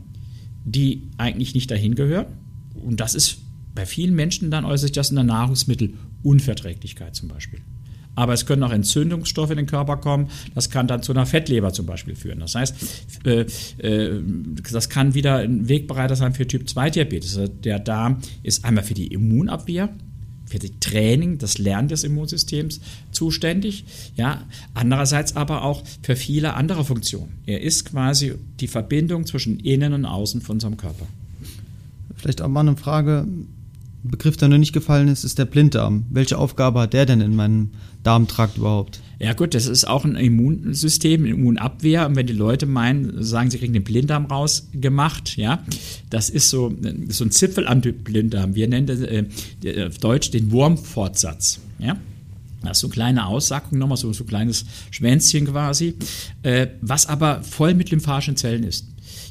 die 0.64 1.10
eigentlich 1.18 1.54
nicht 1.54 1.70
dahin 1.70 1.94
gehören. 1.94 2.26
Und 2.74 3.00
das 3.00 3.14
ist 3.14 3.38
bei 3.74 3.86
vielen 3.86 4.14
Menschen 4.14 4.50
dann 4.50 4.64
äußert 4.64 4.88
sich 4.88 4.92
das 4.92 5.10
in 5.10 5.16
der 5.16 5.24
Nahrungsmittelunverträglichkeit 5.24 7.14
zum 7.14 7.28
Beispiel 7.28 7.60
aber 8.18 8.32
es 8.32 8.46
können 8.46 8.64
auch 8.64 8.72
Entzündungsstoffe 8.72 9.52
in 9.52 9.58
den 9.58 9.66
Körper 9.66 9.96
kommen. 9.96 10.28
Das 10.52 10.70
kann 10.70 10.88
dann 10.88 11.04
zu 11.04 11.12
einer 11.12 11.24
Fettleber 11.24 11.72
zum 11.72 11.86
Beispiel 11.86 12.16
führen. 12.16 12.40
Das 12.40 12.56
heißt, 12.56 12.74
äh, 13.24 13.46
äh, 13.78 14.20
das 14.72 14.88
kann 14.88 15.14
wieder 15.14 15.36
ein 15.36 15.68
Wegbereiter 15.68 16.16
sein 16.16 16.34
für 16.34 16.44
Typ-2-Diabetes. 16.44 17.38
Also 17.38 17.52
der 17.52 17.78
Darm 17.78 18.18
ist 18.42 18.64
einmal 18.64 18.82
für 18.82 18.94
die 18.94 19.06
Immunabwehr, 19.06 19.90
für 20.46 20.58
das 20.58 20.72
Training, 20.80 21.38
das 21.38 21.58
Lernen 21.58 21.86
des 21.86 22.02
Immunsystems 22.02 22.80
zuständig. 23.12 23.84
Ja, 24.16 24.42
andererseits 24.74 25.36
aber 25.36 25.62
auch 25.62 25.84
für 26.02 26.16
viele 26.16 26.54
andere 26.54 26.84
Funktionen. 26.84 27.34
Er 27.46 27.60
ist 27.62 27.84
quasi 27.84 28.34
die 28.58 28.66
Verbindung 28.66 29.26
zwischen 29.26 29.60
Innen 29.60 29.92
und 29.92 30.04
Außen 30.04 30.40
von 30.40 30.56
unserem 30.56 30.76
Körper. 30.76 31.06
Vielleicht 32.16 32.42
auch 32.42 32.48
mal 32.48 32.62
eine 32.62 32.76
Frage, 32.76 33.28
Begriff, 34.02 34.36
der 34.36 34.48
noch 34.48 34.58
nicht 34.58 34.72
gefallen 34.72 35.08
ist, 35.08 35.24
ist 35.24 35.38
der 35.38 35.44
Blinddarm. 35.44 36.06
Welche 36.10 36.38
Aufgabe 36.38 36.80
hat 36.80 36.92
der 36.92 37.06
denn 37.06 37.20
in 37.20 37.34
meinem 37.34 37.70
Darmtrakt 38.02 38.58
überhaupt? 38.58 39.00
Ja 39.18 39.32
gut, 39.32 39.54
das 39.54 39.66
ist 39.66 39.86
auch 39.86 40.04
ein 40.04 40.14
Immunsystem, 40.14 41.22
eine 41.22 41.30
Immunabwehr. 41.30 42.06
Und 42.06 42.14
wenn 42.14 42.26
die 42.26 42.32
Leute 42.32 42.66
meinen, 42.66 43.22
sagen, 43.22 43.50
sie 43.50 43.58
kriegen 43.58 43.72
den 43.72 43.82
Blinddarm 43.82 44.26
rausgemacht, 44.26 45.36
ja, 45.36 45.64
das 46.10 46.30
ist 46.30 46.50
so, 46.50 46.72
so 47.08 47.24
ein 47.24 47.30
Zipfel 47.32 47.66
am 47.66 47.80
Blinddarm. 47.80 48.54
Wir 48.54 48.68
nennen 48.68 48.86
das 48.86 49.00
äh, 49.00 49.24
auf 49.86 49.98
Deutsch 49.98 50.30
den 50.30 50.52
Wurmfortsatz. 50.52 51.60
Ja? 51.80 51.98
Das 52.62 52.78
ist 52.78 52.80
so 52.80 52.86
eine 52.86 52.94
kleine 52.94 53.26
Aussackung, 53.26 53.78
nochmal 53.78 53.98
so, 53.98 54.12
so 54.12 54.24
ein 54.24 54.28
kleines 54.28 54.64
Schwänzchen 54.90 55.46
quasi, 55.46 55.94
äh, 56.42 56.68
was 56.80 57.06
aber 57.06 57.42
voll 57.42 57.74
mit 57.74 57.90
lymphatischen 57.90 58.36
Zellen 58.36 58.62
ist. 58.62 58.86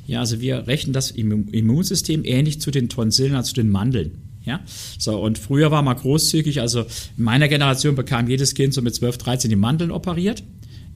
Ja, 0.05 0.21
also 0.21 0.39
wir 0.39 0.67
rechnen 0.67 0.93
das 0.93 1.11
Immunsystem 1.11 2.23
ähnlich 2.23 2.61
zu 2.61 2.71
den 2.71 2.87
Tonsillen, 2.87 3.35
also 3.35 3.49
zu 3.49 3.55
den 3.55 3.69
Mandeln. 3.69 4.26
Ja, 4.47 4.61
so 4.97 5.19
und 5.19 5.37
früher 5.37 5.71
war 5.71 5.81
man 5.81 5.97
großzügig, 5.97 6.61
also 6.61 6.85
in 7.17 7.23
meiner 7.25 7.49
Generation 7.49 7.95
bekam 7.95 8.29
jedes 8.29 8.55
Kind 8.55 8.73
so 8.73 8.81
mit 8.81 8.95
12, 8.95 9.17
13 9.17 9.49
die 9.49 9.57
Mandeln 9.57 9.91
operiert. 9.91 10.41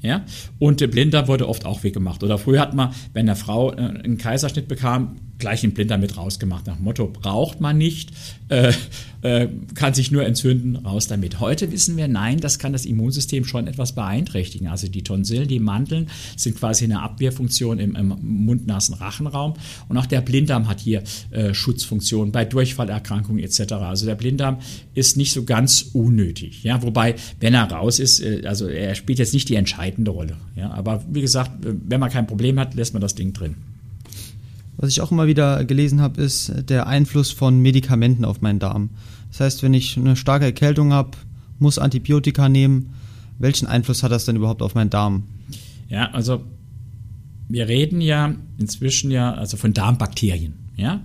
Ja, 0.01 0.25
und 0.57 0.81
der 0.81 0.87
Blinder 0.87 1.27
wurde 1.27 1.47
oft 1.47 1.65
auch 1.65 1.83
weggemacht. 1.83 2.23
Oder 2.23 2.37
früher 2.37 2.59
hat 2.59 2.73
man, 2.73 2.93
wenn 3.13 3.29
eine 3.29 3.35
Frau 3.35 3.71
äh, 3.71 3.75
einen 3.75 4.17
Kaiserschnitt 4.17 4.67
bekam, 4.67 5.17
gleich 5.41 5.61
den 5.61 5.73
Blinder 5.73 5.97
mit 5.97 6.15
rausgemacht. 6.15 6.67
Nach 6.67 6.77
dem 6.77 6.85
Motto, 6.85 7.07
braucht 7.07 7.59
man 7.59 7.77
nicht, 7.77 8.11
äh, 8.47 8.71
äh, 9.23 9.47
kann 9.75 9.93
sich 9.93 10.11
nur 10.11 10.25
entzünden, 10.25 10.77
raus 10.77 11.07
damit. 11.07 11.39
Heute 11.41 11.71
wissen 11.71 11.97
wir, 11.97 12.07
nein, 12.07 12.39
das 12.39 12.59
kann 12.59 12.71
das 12.71 12.85
Immunsystem 12.85 13.43
schon 13.43 13.67
etwas 13.67 13.93
beeinträchtigen. 13.93 14.67
Also 14.67 14.87
die 14.87 15.03
Tonsillen, 15.03 15.47
die 15.47 15.59
Mandeln 15.59 16.09
sind 16.37 16.57
quasi 16.57 16.85
eine 16.85 17.01
Abwehrfunktion 17.01 17.79
im, 17.79 17.95
im 17.95 18.15
Mund-Nasen-Rachenraum. 18.21 19.55
Und 19.89 19.97
auch 19.97 20.05
der 20.05 20.21
Blinddarm 20.21 20.69
hat 20.69 20.79
hier 20.79 21.03
äh, 21.31 21.53
Schutzfunktionen 21.53 22.31
bei 22.31 22.45
Durchfallerkrankungen 22.45 23.43
etc. 23.43 23.73
Also 23.73 24.05
der 24.05 24.15
Blinddarm 24.15 24.59
ist 24.93 25.17
nicht 25.17 25.33
so 25.33 25.43
ganz 25.43 25.81
unnötig. 25.93 26.63
Ja? 26.63 26.81
Wobei, 26.83 27.15
wenn 27.39 27.53
er 27.53 27.69
raus 27.69 27.99
ist, 27.99 28.21
äh, 28.21 28.43
also 28.45 28.67
er 28.67 28.95
spielt 28.95 29.19
jetzt 29.19 29.33
nicht 29.33 29.49
die 29.49 29.55
entscheidende 29.91 30.11
Rolle. 30.11 30.37
Ja? 30.55 30.71
Aber 30.71 31.03
wie 31.09 31.21
gesagt, 31.21 31.51
wenn 31.61 31.99
man 31.99 32.09
kein 32.09 32.27
Problem 32.27 32.59
hat, 32.59 32.73
lässt 32.73 32.93
man 32.93 33.01
das 33.01 33.15
Ding 33.15 33.33
drin. 33.33 33.55
Was 34.77 34.89
ich 34.89 35.01
auch 35.01 35.11
immer 35.11 35.27
wieder 35.27 35.63
gelesen 35.65 36.01
habe, 36.01 36.21
ist 36.21 36.51
der 36.69 36.87
Einfluss 36.87 37.31
von 37.31 37.59
Medikamenten 37.59 38.25
auf 38.25 38.41
meinen 38.41 38.59
Darm. 38.59 38.89
Das 39.29 39.41
heißt, 39.41 39.63
wenn 39.63 39.73
ich 39.73 39.97
eine 39.97 40.15
starke 40.15 40.45
Erkältung 40.45 40.93
habe, 40.93 41.11
muss 41.59 41.77
Antibiotika 41.77 42.49
nehmen. 42.49 42.93
Welchen 43.37 43.67
Einfluss 43.67 44.01
hat 44.03 44.11
das 44.11 44.25
denn 44.25 44.35
überhaupt 44.35 44.61
auf 44.61 44.75
meinen 44.75 44.89
Darm? 44.89 45.23
Ja, 45.89 46.09
also 46.11 46.43
wir 47.49 47.67
reden 47.67 48.01
ja 48.01 48.33
inzwischen 48.57 49.11
ja 49.11 49.33
also 49.33 49.57
von 49.57 49.73
Darmbakterien, 49.73 50.53
ja, 50.77 51.01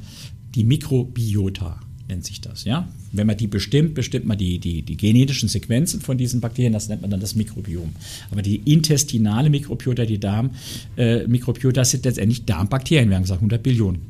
die 0.54 0.64
Mikrobiota 0.64 1.80
nennt 2.08 2.24
sich 2.24 2.40
das, 2.40 2.64
ja. 2.64 2.88
Wenn 3.12 3.26
man 3.26 3.36
die 3.36 3.46
bestimmt, 3.46 3.94
bestimmt 3.94 4.26
man 4.26 4.38
die, 4.38 4.58
die, 4.58 4.82
die 4.82 4.96
genetischen 4.96 5.48
Sequenzen 5.48 6.00
von 6.00 6.18
diesen 6.18 6.40
Bakterien, 6.40 6.72
das 6.72 6.88
nennt 6.88 7.02
man 7.02 7.10
dann 7.10 7.20
das 7.20 7.34
Mikrobiom. 7.34 7.90
Aber 8.30 8.42
die 8.42 8.56
intestinale 8.64 9.50
Mikrobiota, 9.50 10.04
die 10.04 10.20
Darmmikrobiota, 10.20 11.80
äh, 11.80 11.84
sind 11.84 12.04
letztendlich 12.04 12.44
Darmbakterien, 12.44 13.08
wir 13.08 13.16
haben 13.16 13.22
gesagt 13.22 13.40
100 13.40 13.62
Billionen. 13.62 14.00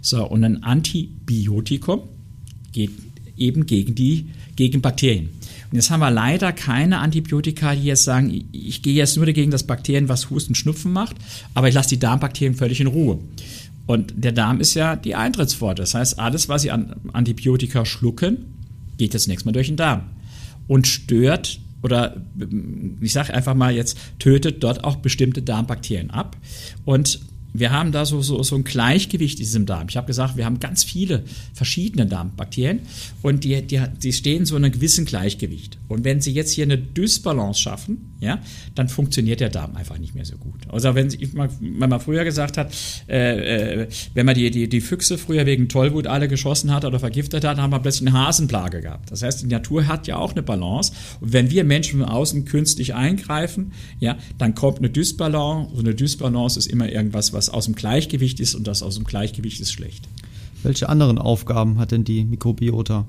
So, 0.00 0.26
und 0.26 0.44
ein 0.44 0.62
Antibiotikum 0.62 2.02
geht 2.72 2.90
eben 3.36 3.66
gegen 3.66 3.94
die, 3.94 4.26
gegen 4.56 4.80
Bakterien. 4.80 5.30
Und 5.70 5.76
jetzt 5.76 5.90
haben 5.90 6.00
wir 6.00 6.10
leider 6.10 6.52
keine 6.52 6.98
Antibiotika, 6.98 7.74
die 7.74 7.84
jetzt 7.84 8.04
sagen, 8.04 8.44
ich 8.52 8.82
gehe 8.82 8.92
jetzt 8.92 9.16
nur 9.16 9.24
dagegen, 9.24 9.50
dass 9.50 9.62
Bakterien 9.62 10.08
was 10.08 10.28
Husten, 10.28 10.54
Schnupfen 10.54 10.92
macht, 10.92 11.16
aber 11.54 11.68
ich 11.68 11.74
lasse 11.74 11.88
die 11.90 11.98
Darmbakterien 11.98 12.54
völlig 12.54 12.80
in 12.80 12.88
Ruhe. 12.88 13.18
Und 13.86 14.14
der 14.16 14.32
Darm 14.32 14.60
ist 14.60 14.74
ja 14.74 14.96
die 14.96 15.14
Eintrittspforte. 15.14 15.82
Das 15.82 15.94
heißt, 15.94 16.18
alles, 16.18 16.48
was 16.48 16.62
Sie 16.62 16.70
an 16.70 16.94
Antibiotika 17.12 17.84
schlucken, 17.84 18.46
geht 18.98 19.14
jetzt 19.14 19.26
nächstes 19.26 19.44
Mal 19.44 19.52
durch 19.52 19.66
den 19.66 19.76
Darm 19.76 20.02
und 20.68 20.86
stört 20.86 21.58
oder 21.82 22.16
ich 23.00 23.12
sage 23.12 23.34
einfach 23.34 23.54
mal 23.54 23.74
jetzt, 23.74 23.98
tötet 24.20 24.62
dort 24.62 24.84
auch 24.84 24.96
bestimmte 24.96 25.42
Darmbakterien 25.42 26.10
ab. 26.10 26.36
Und 26.84 27.20
wir 27.52 27.70
haben 27.70 27.92
da 27.92 28.06
so, 28.06 28.22
so, 28.22 28.42
so 28.42 28.56
ein 28.56 28.64
Gleichgewicht 28.64 29.38
in 29.38 29.44
diesem 29.44 29.66
Darm. 29.66 29.88
Ich 29.88 29.96
habe 29.96 30.06
gesagt, 30.06 30.36
wir 30.36 30.44
haben 30.44 30.60
ganz 30.60 30.84
viele 30.84 31.24
verschiedene 31.52 32.06
Darmbakterien 32.06 32.80
und 33.22 33.44
die, 33.44 33.60
die, 33.62 33.80
die 34.02 34.12
stehen 34.12 34.46
so 34.46 34.56
in 34.56 34.64
einem 34.64 34.72
gewissen 34.72 35.04
Gleichgewicht. 35.04 35.78
Und 35.88 36.04
wenn 36.04 36.20
sie 36.20 36.32
jetzt 36.32 36.52
hier 36.52 36.64
eine 36.64 36.78
Dysbalance 36.78 37.60
schaffen, 37.60 38.12
ja, 38.20 38.38
dann 38.74 38.88
funktioniert 38.88 39.40
der 39.40 39.48
Darm 39.50 39.74
einfach 39.74 39.98
nicht 39.98 40.14
mehr 40.14 40.24
so 40.24 40.36
gut. 40.36 40.60
Also 40.68 40.94
wenn, 40.94 41.08
ich 41.08 41.34
wenn 41.34 41.90
man 41.90 42.00
früher 42.00 42.24
gesagt 42.24 42.56
hat, 42.56 42.72
äh, 43.08 43.82
äh, 43.82 43.88
wenn 44.14 44.26
man 44.26 44.36
die, 44.36 44.50
die, 44.50 44.68
die 44.68 44.80
Füchse 44.80 45.18
früher 45.18 45.44
wegen 45.44 45.68
Tollwut 45.68 46.06
alle 46.06 46.28
geschossen 46.28 46.72
hat 46.72 46.84
oder 46.84 47.00
vergiftet 47.00 47.44
hat, 47.44 47.58
haben 47.58 47.70
wir 47.70 47.80
plötzlich 47.80 48.08
eine 48.08 48.16
Hasenplage 48.16 48.80
gehabt. 48.80 49.10
Das 49.10 49.22
heißt, 49.22 49.42
die 49.42 49.48
Natur 49.48 49.88
hat 49.88 50.06
ja 50.06 50.16
auch 50.16 50.32
eine 50.32 50.42
Balance. 50.42 50.92
Und 51.20 51.32
wenn 51.32 51.50
wir 51.50 51.64
Menschen 51.64 51.98
von 51.98 52.08
außen 52.08 52.44
künstlich 52.44 52.94
eingreifen, 52.94 53.72
ja, 53.98 54.16
dann 54.38 54.54
kommt 54.54 54.78
eine 54.78 54.88
Dysbalance. 54.88 55.74
So 55.74 55.80
eine 55.80 55.94
Dysbalance 55.94 56.58
ist 56.60 56.66
immer 56.66 56.88
irgendwas, 56.88 57.32
was 57.32 57.41
aus 57.48 57.66
dem 57.66 57.74
Gleichgewicht 57.74 58.40
ist 58.40 58.54
und 58.54 58.66
das 58.66 58.82
aus 58.82 58.96
dem 58.96 59.04
Gleichgewicht 59.04 59.60
ist 59.60 59.72
schlecht. 59.72 60.08
Welche 60.62 60.88
anderen 60.88 61.18
Aufgaben 61.18 61.78
hat 61.78 61.90
denn 61.90 62.04
die 62.04 62.24
Mikrobiota? 62.24 63.06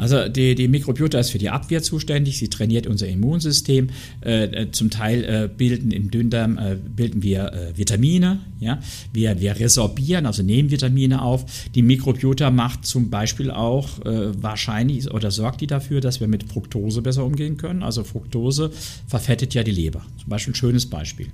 Also 0.00 0.28
die, 0.28 0.54
die 0.54 0.66
Mikrobiota 0.66 1.18
ist 1.18 1.30
für 1.30 1.38
die 1.38 1.50
Abwehr 1.50 1.82
zuständig, 1.82 2.38
sie 2.38 2.48
trainiert 2.48 2.86
unser 2.86 3.06
Immunsystem. 3.06 3.90
Äh, 4.24 4.44
äh, 4.44 4.70
zum 4.70 4.88
Teil 4.88 5.24
äh, 5.24 5.48
bilden 5.54 5.90
im 5.90 6.10
Dünndarm 6.10 6.56
äh, 6.56 6.76
bilden 6.76 7.22
wir 7.22 7.52
äh, 7.52 7.76
Vitamine, 7.76 8.38
ja? 8.60 8.80
wir, 9.12 9.40
wir 9.40 9.60
resorbieren, 9.60 10.24
also 10.24 10.42
nehmen 10.42 10.70
Vitamine 10.70 11.20
auf. 11.20 11.44
Die 11.74 11.82
Mikrobiota 11.82 12.50
macht 12.50 12.86
zum 12.86 13.10
Beispiel 13.10 13.50
auch 13.50 14.00
äh, 14.06 14.42
wahrscheinlich 14.42 15.10
oder 15.10 15.30
sorgt 15.30 15.60
die 15.60 15.66
dafür, 15.66 16.00
dass 16.00 16.18
wir 16.18 16.28
mit 16.28 16.44
Fructose 16.44 17.02
besser 17.02 17.26
umgehen 17.26 17.58
können. 17.58 17.82
Also 17.82 18.02
Fructose 18.02 18.70
verfettet 19.06 19.52
ja 19.52 19.62
die 19.62 19.70
Leber. 19.70 20.00
Zum 20.18 20.30
Beispiel 20.30 20.52
ein 20.52 20.56
schönes 20.56 20.86
Beispiel. 20.86 21.26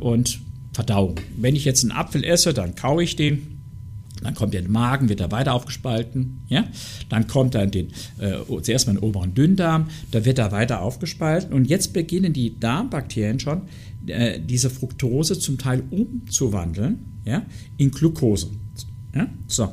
und 0.00 0.40
Verdauung. 0.74 1.16
Wenn 1.36 1.56
ich 1.56 1.64
jetzt 1.64 1.82
einen 1.82 1.92
Apfel 1.92 2.24
esse, 2.24 2.52
dann 2.52 2.74
kaue 2.74 3.02
ich 3.02 3.16
den, 3.16 3.54
dann 4.22 4.34
kommt 4.34 4.54
der 4.54 4.68
Magen, 4.68 5.08
wird 5.08 5.20
er 5.20 5.30
weiter 5.30 5.54
aufgespalten. 5.54 6.40
Ja? 6.48 6.64
Dann 7.08 7.26
kommt 7.26 7.54
in 7.54 7.70
den, 7.70 7.88
äh, 8.18 8.38
zuerst 8.62 8.86
mal 8.86 8.94
den 8.94 9.02
oberen 9.02 9.34
Dünndarm, 9.34 9.88
da 10.10 10.24
wird 10.24 10.38
er 10.38 10.50
weiter 10.50 10.82
aufgespalten. 10.82 11.52
Und 11.52 11.66
jetzt 11.66 11.92
beginnen 11.92 12.32
die 12.32 12.58
Darmbakterien 12.58 13.38
schon, 13.38 13.62
äh, 14.06 14.40
diese 14.40 14.70
Fructose 14.70 15.38
zum 15.38 15.58
Teil 15.58 15.82
umzuwandeln 15.90 17.20
ja, 17.24 17.42
in 17.76 17.90
Glucose. 17.90 18.48
Ja? 19.14 19.28
So. 19.46 19.72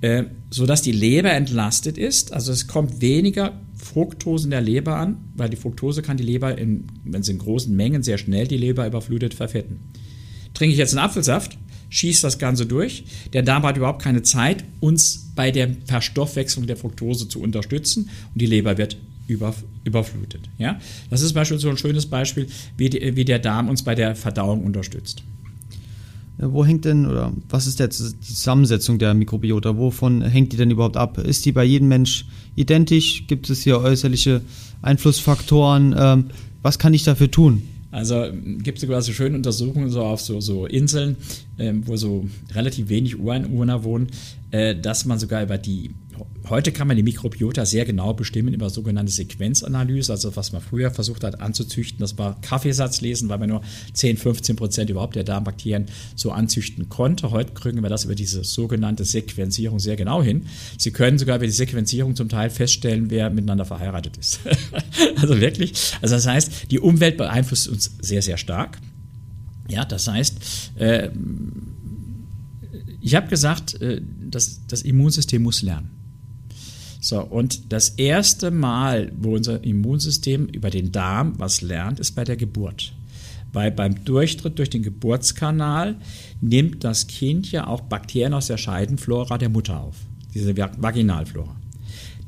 Äh, 0.00 0.24
sodass 0.50 0.82
die 0.82 0.92
Leber 0.92 1.32
entlastet 1.32 1.98
ist. 1.98 2.32
Also 2.32 2.52
es 2.52 2.68
kommt 2.68 3.00
weniger 3.00 3.60
Fructose 3.76 4.44
in 4.44 4.50
der 4.50 4.60
Leber 4.60 4.96
an, 4.96 5.16
weil 5.34 5.50
die 5.50 5.56
Fructose 5.56 6.02
kann 6.02 6.16
die 6.16 6.24
Leber, 6.24 6.56
in, 6.56 6.84
wenn 7.04 7.22
sie 7.22 7.32
in 7.32 7.38
großen 7.38 7.74
Mengen 7.74 8.02
sehr 8.02 8.18
schnell 8.18 8.46
die 8.46 8.56
Leber 8.56 8.86
überflutet, 8.86 9.34
verfetten. 9.34 9.80
Trinke 10.58 10.72
ich 10.72 10.78
jetzt 10.78 10.92
einen 10.92 11.04
Apfelsaft, 11.04 11.56
schießt 11.90 12.24
das 12.24 12.40
Ganze 12.40 12.66
durch. 12.66 13.04
Der 13.32 13.44
Darm 13.44 13.62
hat 13.62 13.76
überhaupt 13.76 14.02
keine 14.02 14.22
Zeit, 14.22 14.64
uns 14.80 15.30
bei 15.36 15.52
der 15.52 15.68
Verstoffwechslung 15.84 16.66
der 16.66 16.76
Fructose 16.76 17.28
zu 17.28 17.40
unterstützen 17.40 18.10
und 18.34 18.42
die 18.42 18.46
Leber 18.46 18.76
wird 18.76 18.96
über, 19.28 19.54
überflutet. 19.84 20.48
Ja? 20.58 20.80
Das 21.10 21.22
ist 21.22 21.32
beispielsweise 21.32 21.68
so 21.68 21.70
ein 21.70 21.76
schönes 21.76 22.06
Beispiel, 22.06 22.48
wie, 22.76 22.90
die, 22.90 23.14
wie 23.14 23.24
der 23.24 23.38
Darm 23.38 23.68
uns 23.68 23.84
bei 23.84 23.94
der 23.94 24.16
Verdauung 24.16 24.64
unterstützt. 24.64 25.22
Ja, 26.40 26.52
wo 26.52 26.64
hängt 26.64 26.84
denn 26.84 27.06
oder 27.06 27.32
was 27.48 27.68
ist 27.68 27.78
jetzt 27.78 28.00
die 28.00 28.34
Zusammensetzung 28.34 28.98
der 28.98 29.14
Mikrobiota? 29.14 29.76
Wovon 29.76 30.22
hängt 30.22 30.52
die 30.52 30.56
denn 30.56 30.72
überhaupt 30.72 30.96
ab? 30.96 31.18
Ist 31.18 31.46
die 31.46 31.52
bei 31.52 31.62
jedem 31.62 31.86
Mensch 31.86 32.26
identisch? 32.56 33.28
Gibt 33.28 33.48
es 33.48 33.62
hier 33.62 33.78
äußerliche 33.78 34.42
Einflussfaktoren? 34.82 35.94
Ähm, 35.96 36.24
was 36.62 36.80
kann 36.80 36.94
ich 36.94 37.04
dafür 37.04 37.30
tun? 37.30 37.62
Also 37.90 38.26
gibt 38.58 38.78
es 38.78 38.82
sogar 38.82 39.00
so 39.00 39.12
schöne 39.12 39.36
Untersuchungen 39.36 39.90
so 39.90 40.02
auf 40.02 40.20
so, 40.20 40.40
so 40.40 40.66
Inseln, 40.66 41.16
äh, 41.56 41.72
wo 41.84 41.96
so 41.96 42.26
relativ 42.54 42.88
wenig 42.88 43.18
Ureinwohner 43.18 43.82
wohnen, 43.82 44.08
äh, 44.50 44.74
dass 44.74 45.06
man 45.06 45.18
sogar 45.18 45.42
über 45.42 45.56
die 45.56 45.90
Heute 46.48 46.72
kann 46.72 46.88
man 46.88 46.96
die 46.96 47.02
Mikrobiota 47.02 47.66
sehr 47.66 47.84
genau 47.84 48.14
bestimmen 48.14 48.54
über 48.54 48.70
sogenannte 48.70 49.12
Sequenzanalyse, 49.12 50.12
also 50.12 50.34
was 50.36 50.52
man 50.52 50.62
früher 50.62 50.90
versucht 50.90 51.24
hat 51.24 51.40
anzuzüchten, 51.40 52.00
das 52.00 52.16
war 52.16 52.40
Kaffeesatz 52.40 53.00
lesen, 53.00 53.28
weil 53.28 53.38
man 53.38 53.50
nur 53.50 53.62
10, 53.92 54.16
15 54.16 54.56
Prozent 54.56 54.90
überhaupt 54.90 55.16
der 55.16 55.24
Darmbakterien 55.24 55.86
so 56.14 56.30
anzüchten 56.30 56.88
konnte. 56.88 57.30
Heute 57.30 57.52
kriegen 57.52 57.82
wir 57.82 57.90
das 57.90 58.04
über 58.04 58.14
diese 58.14 58.44
sogenannte 58.44 59.04
Sequenzierung 59.04 59.78
sehr 59.78 59.96
genau 59.96 60.22
hin. 60.22 60.46
Sie 60.78 60.90
können 60.90 61.18
sogar 61.18 61.36
über 61.36 61.46
die 61.46 61.52
Sequenzierung 61.52 62.16
zum 62.16 62.28
Teil 62.28 62.50
feststellen, 62.50 63.10
wer 63.10 63.30
miteinander 63.30 63.64
verheiratet 63.64 64.16
ist. 64.16 64.40
also 65.16 65.40
wirklich. 65.40 65.92
Also 66.00 66.14
das 66.14 66.26
heißt, 66.26 66.70
die 66.70 66.78
Umwelt 66.78 67.16
beeinflusst 67.16 67.68
uns 67.68 67.96
sehr, 68.00 68.22
sehr 68.22 68.36
stark. 68.38 68.78
Ja, 69.68 69.84
das 69.84 70.08
heißt, 70.08 70.38
äh, 70.76 71.10
ich 73.00 73.14
habe 73.14 73.28
gesagt, 73.28 73.80
äh, 73.80 74.00
das, 74.30 74.66
das 74.66 74.82
Immunsystem 74.82 75.42
muss 75.42 75.62
lernen. 75.62 75.97
So, 77.08 77.22
und 77.22 77.72
das 77.72 77.88
erste 77.88 78.50
Mal, 78.50 79.10
wo 79.18 79.34
unser 79.34 79.64
Immunsystem 79.64 80.44
über 80.44 80.68
den 80.68 80.92
Darm 80.92 81.32
was 81.38 81.62
lernt, 81.62 82.00
ist 82.00 82.12
bei 82.12 82.22
der 82.22 82.36
Geburt. 82.36 82.92
Weil 83.50 83.70
beim 83.70 84.04
Durchtritt 84.04 84.58
durch 84.58 84.68
den 84.68 84.82
Geburtskanal 84.82 85.96
nimmt 86.42 86.84
das 86.84 87.06
Kind 87.06 87.50
ja 87.50 87.66
auch 87.66 87.80
Bakterien 87.80 88.34
aus 88.34 88.48
der 88.48 88.58
Scheidenflora 88.58 89.38
der 89.38 89.48
Mutter 89.48 89.80
auf, 89.80 89.96
diese 90.34 90.54
Vaginalflora. 90.54 91.56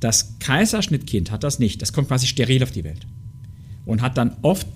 Das 0.01 0.39
Kaiserschnittkind 0.39 1.31
hat 1.31 1.45
das 1.45 1.59
nicht, 1.59 1.83
das 1.83 1.93
kommt 1.93 2.09
quasi 2.09 2.27
steril 2.27 2.63
auf 2.63 2.71
die 2.71 2.85
Welt 2.85 3.07
und 3.85 4.01
hat 4.01 4.17
dann 4.17 4.35
oft 4.41 4.67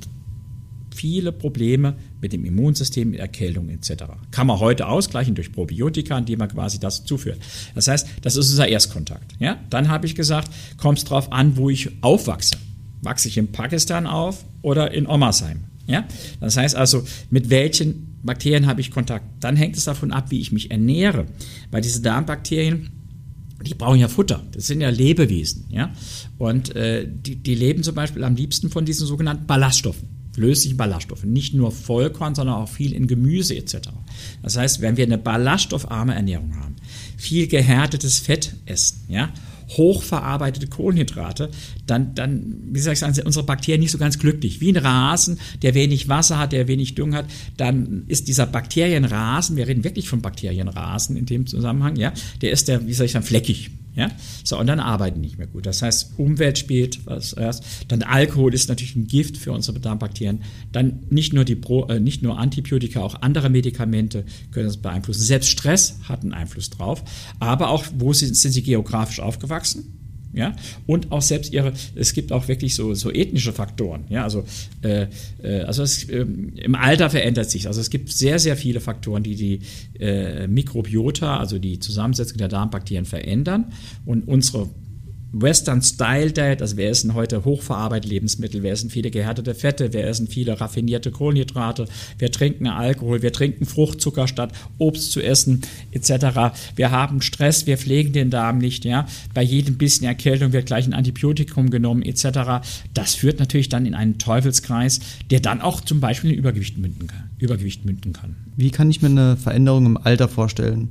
viele 0.95 1.33
Probleme 1.33 1.97
mit 2.21 2.33
dem 2.33 2.45
Immunsystem, 2.45 3.11
mit 3.11 3.21
Erkältung 3.21 3.69
etc. 3.69 4.05
Kann 4.31 4.47
man 4.47 4.61
heute 4.61 4.87
ausgleichen 4.87 5.35
durch 5.35 5.53
Probiotika, 5.53 6.17
indem 6.17 6.39
man 6.39 6.49
quasi 6.49 6.79
das 6.79 7.05
zuführt. 7.05 7.39
Das 7.75 7.89
heißt, 7.89 8.07
das 8.23 8.37
ist 8.37 8.51
unser 8.51 8.69
Erstkontakt. 8.69 9.33
Ja? 9.39 9.59
Dann 9.71 9.89
habe 9.89 10.07
ich 10.07 10.15
gesagt, 10.15 10.51
kommt 10.77 10.99
es 10.99 11.05
darauf 11.05 11.33
an, 11.33 11.57
wo 11.57 11.69
ich 11.69 11.91
aufwachse. 12.01 12.57
Wachse 13.03 13.29
ich 13.29 13.37
in 13.37 13.53
Pakistan 13.53 14.07
auf 14.07 14.45
oder 14.63 14.93
in 14.93 15.07
Omersheim? 15.07 15.65
Ja? 15.87 16.07
Das 16.41 16.57
heißt 16.57 16.77
also, 16.77 17.05
mit 17.31 17.51
welchen 17.51 18.19
Bakterien 18.23 18.67
habe 18.67 18.81
ich 18.81 18.91
Kontakt? 18.91 19.27
Dann 19.41 19.57
hängt 19.57 19.77
es 19.77 19.85
davon 19.85 20.13
ab, 20.13 20.31
wie 20.31 20.41
ich 20.41 20.53
mich 20.53 20.71
ernähre. 20.71 21.27
Weil 21.71 21.83
diese 21.83 22.01
Darmbakterien, 22.01 22.91
die 23.63 23.75
brauchen 23.75 23.99
ja 23.99 24.09
Futter. 24.09 24.43
Das 24.53 24.67
sind 24.67 24.81
ja 24.81 24.89
Lebewesen. 24.91 25.67
Ja? 25.71 25.93
Und 26.39 26.75
äh, 26.75 27.07
die, 27.07 27.37
die 27.37 27.55
leben 27.55 27.83
zum 27.83 27.95
Beispiel 27.95 28.25
am 28.25 28.37
liebsten 28.37 28.71
von 28.71 28.85
diesen 28.85 29.07
sogenannten 29.07 29.47
Ballaststoffen 29.47 30.14
löslichen 30.37 30.77
Ballaststoffe. 30.77 31.25
Nicht 31.25 31.55
nur 31.55 31.73
Vollkorn, 31.73 32.35
sondern 32.35 32.57
auch 32.57 32.69
viel 32.69 32.93
in 32.93 33.07
Gemüse 33.07 33.57
etc. 33.57 33.91
Das 34.43 34.57
heißt, 34.57 34.81
wenn 34.81 34.97
wir 34.97 35.05
eine 35.05 35.19
ballaststoffarme 35.19 36.15
Ernährung 36.15 36.57
haben, 36.57 36.77
viel 37.17 37.47
gehärtetes 37.47 38.19
Fett 38.19 38.55
essen, 38.67 39.05
ja, 39.09 39.33
hochverarbeitete 39.69 40.67
Kohlenhydrate, 40.67 41.51
dann, 41.87 42.15
dann, 42.15 42.57
wie 42.71 42.81
soll 42.81 42.93
ich 42.93 42.99
sagen, 42.99 43.15
sind 43.15 43.27
unsere 43.27 43.47
Bakterien 43.47 43.81
nicht 43.81 43.91
so 43.91 43.99
ganz 43.99 44.19
glücklich. 44.19 44.61
Wie 44.61 44.71
ein 44.71 44.77
Rasen, 44.77 45.39
der 45.63 45.75
wenig 45.75 46.09
Wasser 46.09 46.39
hat, 46.39 46.53
der 46.53 46.69
wenig 46.69 46.95
Dünger 46.95 47.19
hat, 47.19 47.27
dann 47.57 48.05
ist 48.09 48.29
dieser 48.29 48.47
Bakterienrasen, 48.47 49.57
wir 49.57 49.67
reden 49.67 49.85
wirklich 49.85 50.09
von 50.09 50.23
Bakterienrasen 50.23 51.17
in 51.17 51.27
dem 51.27 51.47
Zusammenhang, 51.47 51.97
ja, 51.97 52.13
der 52.43 52.53
ist 52.53 52.69
der, 52.69 52.87
wie 52.87 52.95
soll 52.95 53.07
ich 53.07 53.13
sagen, 53.13 53.25
fleckig. 53.25 53.71
Ja? 53.95 54.11
So, 54.43 54.59
und 54.59 54.67
dann 54.67 54.81
arbeiten 54.81 55.21
nicht 55.21 55.39
mehr 55.39 55.47
gut. 55.47 55.67
Das 55.67 55.83
heißt, 55.83 56.19
Umwelt 56.19 56.59
spielt 56.59 57.07
was 57.07 57.33
erst. 57.33 57.65
Dann 57.89 58.03
Alkohol 58.03 58.55
ist 58.55 58.69
natürlich 58.69 58.97
ein 58.97 59.07
Gift 59.07 59.37
für 59.37 59.53
unsere 59.53 59.81
Darmbakterien. 59.81 60.43
Dann 60.73 61.01
nicht 61.11 61.33
nur, 61.33 61.45
die 61.45 61.57
Pro, 61.57 61.87
äh, 61.87 62.01
nicht 62.01 62.23
nur 62.23 62.39
Antibiotika, 62.39 63.01
auch 63.01 63.23
andere 63.23 63.51
Medikamente 63.51 64.25
können 64.51 64.67
das 64.67 64.77
beeinflussen. 64.77 65.23
Selbst 65.23 65.51
Stress 65.51 66.01
hat 66.05 66.23
einen 66.23 66.33
Einfluss 66.33 66.71
drauf. 66.71 67.05
Aber 67.39 67.71
auch, 67.71 67.85
wo 67.97 68.13
sind, 68.13 68.37
sind 68.37 68.53
sie 68.53 68.63
geografisch 68.63 69.21
aufgewachsen? 69.21 70.04
Ja, 70.35 70.55
und 70.87 71.13
auch 71.13 71.23
selbst 71.23 71.53
ihre, 71.53 71.73
es 71.95 72.13
gibt 72.13 72.33
auch 72.33 72.49
wirklich 72.49 72.75
so, 72.75 72.95
so 72.95 73.11
ethnische 73.11 73.53
Faktoren, 73.53 74.05
ja, 74.09 74.25
also, 74.25 74.45
äh, 74.83 75.07
äh, 75.43 75.61
also 75.61 75.83
es, 75.83 76.05
äh, 76.09 76.21
im 76.21 76.75
Alter 76.75 77.11
verändert 77.11 77.51
sich, 77.51 77.67
also 77.67 77.81
es 77.81 77.91
gibt 77.91 78.13
sehr, 78.13 78.39
sehr 78.39 78.57
viele 78.57 78.81
Faktoren, 78.81 79.23
die 79.23 79.37
die 79.37 79.61
äh, 80.01 80.47
Mikrobiota, 80.47 81.39
also 81.39 81.59
die 81.59 81.79
Zusammensetzung 81.79 82.39
der 82.39 82.49
Darmbakterien 82.49 83.05
verändern. 83.05 83.73
Und 84.05 84.27
unsere 84.29 84.69
Western 85.35 85.83
Style 85.83 86.31
Diet, 86.31 86.63
also 86.63 86.77
wir 86.77 86.89
essen 86.89 87.15
heute 87.15 87.45
hochverarbeitete 87.45 88.15
Lebensmittel, 88.15 88.63
wir 88.63 88.71
essen 88.71 88.89
viele 88.89 89.11
gehärtete 89.11 89.55
Fette, 89.55 89.93
wir 89.93 90.07
essen 90.07 90.29
viele 90.29 90.61
raffinierte 90.61 91.11
Kohlenhydrate, 91.11 91.87
wir 92.19 92.31
trinken 92.31 92.69
Alkohol, 92.69 93.21
wir 93.21 93.33
trinken 93.33 93.67
Fruchtzucker 93.67 94.29
statt 94.29 94.53
Obst 94.79 95.11
zu 95.11 95.21
essen, 95.21 95.63
etc. 95.91 96.55
Wir 96.77 96.93
haben 96.93 97.21
Stress, 97.21 97.67
wir 97.67 97.79
pflegen 97.79 98.13
den 98.13 98.31
Darm 98.31 98.59
nicht, 98.59 98.85
ja. 98.85 99.07
Bei 99.35 99.43
jedem 99.43 99.77
bisschen 99.77 100.07
Erkältung 100.07 100.53
wird 100.53 100.67
gleich 100.67 100.87
ein 100.87 100.95
Antibiotikum 100.95 101.71
genommen, 101.71 102.03
etc. 102.03 102.65
Das 102.95 103.15
führt 103.15 103.41
natürlich 103.41 103.69
dann 103.69 103.87
in 103.87 103.95
einen 103.95 104.19
Teufelskreis, 104.19 105.01
der 105.31 105.41
dann 105.41 105.61
auch 105.61 105.81
zum 105.81 106.01
Beispiel 106.01 106.31
in 106.31 106.39
Übergewicht 106.39 106.79
münden 106.79 107.09
kann. 107.09 107.31
Übergewicht 107.41 107.85
münden 107.85 108.13
kann. 108.13 108.37
Wie 108.57 108.71
kann 108.71 108.89
ich 108.89 109.03
mir 109.03 109.09
eine 109.09 109.37
Veränderung 109.37 109.87
im 109.87 109.97
Alter 109.97 110.29
vorstellen? 110.29 110.91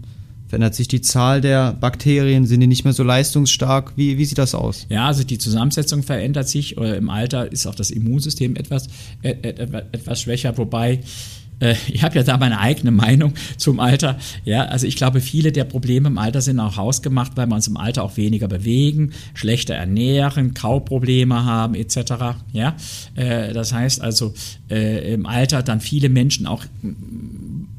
Verändert 0.54 0.76
sich 0.76 0.88
die 0.88 1.02
Zahl 1.02 1.42
der 1.42 1.74
Bakterien? 1.74 2.46
Sind 2.46 2.60
die 2.60 2.68
nicht 2.68 2.84
mehr 2.84 2.94
so 2.94 3.02
leistungsstark? 3.02 3.94
Wie, 3.96 4.20
wie 4.20 4.26
sieht 4.26 4.38
das 4.38 4.54
aus? 4.54 4.86
Ja, 4.88 5.08
also 5.08 5.24
die 5.24 5.40
Zusammensetzung 5.40 6.04
verändert 6.04 6.48
sich. 6.48 6.78
Im 6.78 7.10
Alter 7.10 7.52
ist 7.52 7.66
auch 7.66 7.74
das 7.74 7.90
Immunsystem 7.90 8.56
etwas, 8.56 8.88
etwas 9.24 10.22
schwächer, 10.22 10.56
wobei 10.60 11.00
äh, 11.60 11.76
ich 11.88 12.04
habe 12.04 12.16
ja 12.16 12.24
da 12.24 12.38
meine 12.38 12.60
eigene 12.60 12.92
Meinung 12.92 13.34
zum 13.58 13.80
Alter. 13.80 14.18
Ja, 14.46 14.66
also 14.66 14.88
ich 14.88 14.96
glaube, 14.96 15.22
viele 15.22 15.52
der 15.52 15.64
Probleme 15.64 16.10
im 16.10 16.18
Alter 16.18 16.42
sind 16.42 16.60
auch 16.60 16.78
hausgemacht, 16.78 17.34
weil 17.36 17.48
wir 17.48 17.56
uns 17.56 17.68
im 17.68 17.78
Alter 17.78 18.04
auch 18.04 18.18
weniger 18.18 18.48
bewegen, 18.48 19.12
schlechter 19.34 19.76
ernähren, 19.76 20.54
Kauprobleme 20.54 21.46
haben 21.46 21.76
etc. 21.76 21.98
Ja, 22.52 22.76
äh, 23.16 23.54
das 23.54 23.74
heißt 23.74 24.02
also 24.02 24.34
äh, 24.70 25.14
im 25.14 25.26
Alter 25.26 25.64
dann 25.64 25.80
viele 25.80 26.10
Menschen 26.10 26.48
auch 26.48 26.66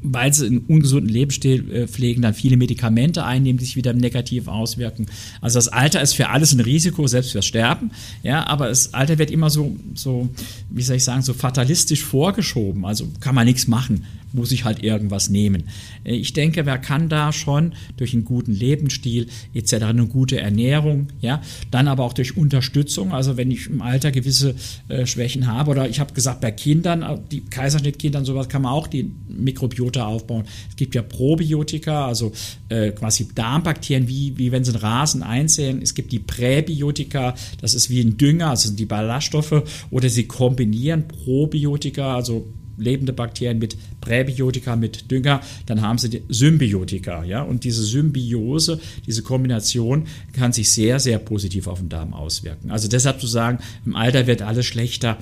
weil 0.07 0.31
sie 0.33 0.45
einen 0.45 0.59
ungesunden 0.59 1.09
Lebensstil 1.09 1.87
pflegen, 1.87 2.21
dann 2.21 2.35
viele 2.35 2.57
Medikamente 2.57 3.25
einnehmen, 3.25 3.57
die 3.57 3.65
sich 3.65 3.75
wieder 3.75 3.91
negativ 3.93 4.47
auswirken. 4.47 5.07
Also 5.41 5.57
das 5.57 5.67
Alter 5.67 6.01
ist 6.01 6.13
für 6.13 6.29
alles 6.29 6.53
ein 6.53 6.59
Risiko, 6.59 7.07
selbst 7.07 7.31
fürs 7.31 7.45
Sterben. 7.45 7.91
Ja, 8.21 8.45
aber 8.45 8.67
das 8.67 8.93
Alter 8.93 9.17
wird 9.17 9.31
immer 9.31 9.49
so, 9.49 9.75
so, 9.95 10.29
wie 10.69 10.83
soll 10.83 10.97
ich 10.97 11.03
sagen, 11.03 11.23
so 11.23 11.33
fatalistisch 11.33 12.03
vorgeschoben. 12.03 12.85
Also 12.85 13.07
kann 13.19 13.35
man 13.35 13.45
nichts 13.45 13.64
machen 13.67 14.05
muss 14.35 14.51
ich 14.51 14.65
halt 14.65 14.83
irgendwas 14.83 15.29
nehmen. 15.29 15.63
Äh, 16.03 16.15
ich 16.15 16.33
denke, 16.33 16.65
wer 16.65 16.77
kann 16.77 17.09
da 17.09 17.31
schon 17.31 17.73
durch 17.97 18.13
einen 18.13 18.25
guten 18.25 18.53
Lebensstil 18.53 19.27
etc., 19.53 19.73
eine 19.85 20.05
gute 20.07 20.39
Ernährung, 20.39 21.07
ja, 21.21 21.41
dann 21.71 21.87
aber 21.87 22.03
auch 22.03 22.13
durch 22.13 22.37
Unterstützung, 22.37 23.13
also 23.13 23.37
wenn 23.37 23.49
ich 23.49 23.67
im 23.67 23.81
Alter 23.81 24.11
gewisse 24.11 24.55
äh, 24.89 25.05
Schwächen 25.05 25.47
habe 25.47 25.71
oder 25.71 25.89
ich 25.89 25.99
habe 25.99 26.13
gesagt, 26.13 26.41
bei 26.41 26.51
Kindern, 26.51 27.01
äh, 27.01 27.17
die 27.31 27.41
Kaiserschnittkindern, 27.41 28.25
sowas 28.25 28.49
kann 28.49 28.61
man 28.61 28.73
auch 28.73 28.87
die 28.87 29.11
Mikrobiota 29.29 30.05
aufbauen. 30.05 30.43
Es 30.69 30.75
gibt 30.75 30.95
ja 30.95 31.01
Probiotika, 31.01 32.07
also 32.07 32.31
äh, 32.69 32.91
quasi 32.91 33.27
Darmbakterien, 33.33 34.07
wie, 34.07 34.37
wie 34.37 34.51
wenn 34.51 34.63
sie 34.63 34.71
einen 34.71 34.81
Rasen 34.81 35.23
einsehen. 35.23 35.81
Es 35.81 35.93
gibt 35.93 36.11
die 36.11 36.19
Präbiotika, 36.19 37.35
das 37.61 37.73
ist 37.73 37.89
wie 37.89 38.01
ein 38.01 38.17
Dünger, 38.17 38.49
also 38.49 38.71
die 38.71 38.85
Ballaststoffe, 38.85 39.63
oder 39.91 40.09
sie 40.09 40.25
kombinieren 40.25 41.07
Probiotika, 41.07 42.15
also 42.15 42.47
lebende 42.77 43.13
Bakterien 43.13 43.59
mit 43.59 43.77
Präbiotika, 44.01 44.75
mit 44.75 45.09
Dünger, 45.11 45.41
dann 45.65 45.81
haben 45.81 45.97
sie 45.97 46.23
Symbiotika. 46.29 47.23
Ja? 47.23 47.41
Und 47.41 47.63
diese 47.63 47.83
Symbiose, 47.83 48.79
diese 49.05 49.23
Kombination 49.23 50.05
kann 50.33 50.53
sich 50.53 50.71
sehr, 50.71 50.99
sehr 50.99 51.19
positiv 51.19 51.67
auf 51.67 51.79
den 51.79 51.89
Darm 51.89 52.13
auswirken. 52.13 52.71
Also 52.71 52.87
deshalb 52.87 53.19
zu 53.19 53.27
sagen, 53.27 53.59
im 53.85 53.95
Alter 53.95 54.27
wird 54.27 54.41
alles 54.41 54.65
schlechter, 54.65 55.17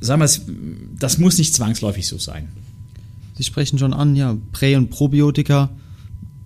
sagen 0.00 0.20
wir 0.20 0.26
es, 0.26 0.42
das 0.98 1.18
muss 1.18 1.38
nicht 1.38 1.54
zwangsläufig 1.54 2.06
so 2.06 2.18
sein. 2.18 2.48
Sie 3.36 3.44
sprechen 3.44 3.78
schon 3.78 3.94
an, 3.94 4.16
ja, 4.16 4.36
Prä- 4.52 4.76
und 4.76 4.90
Probiotika. 4.90 5.70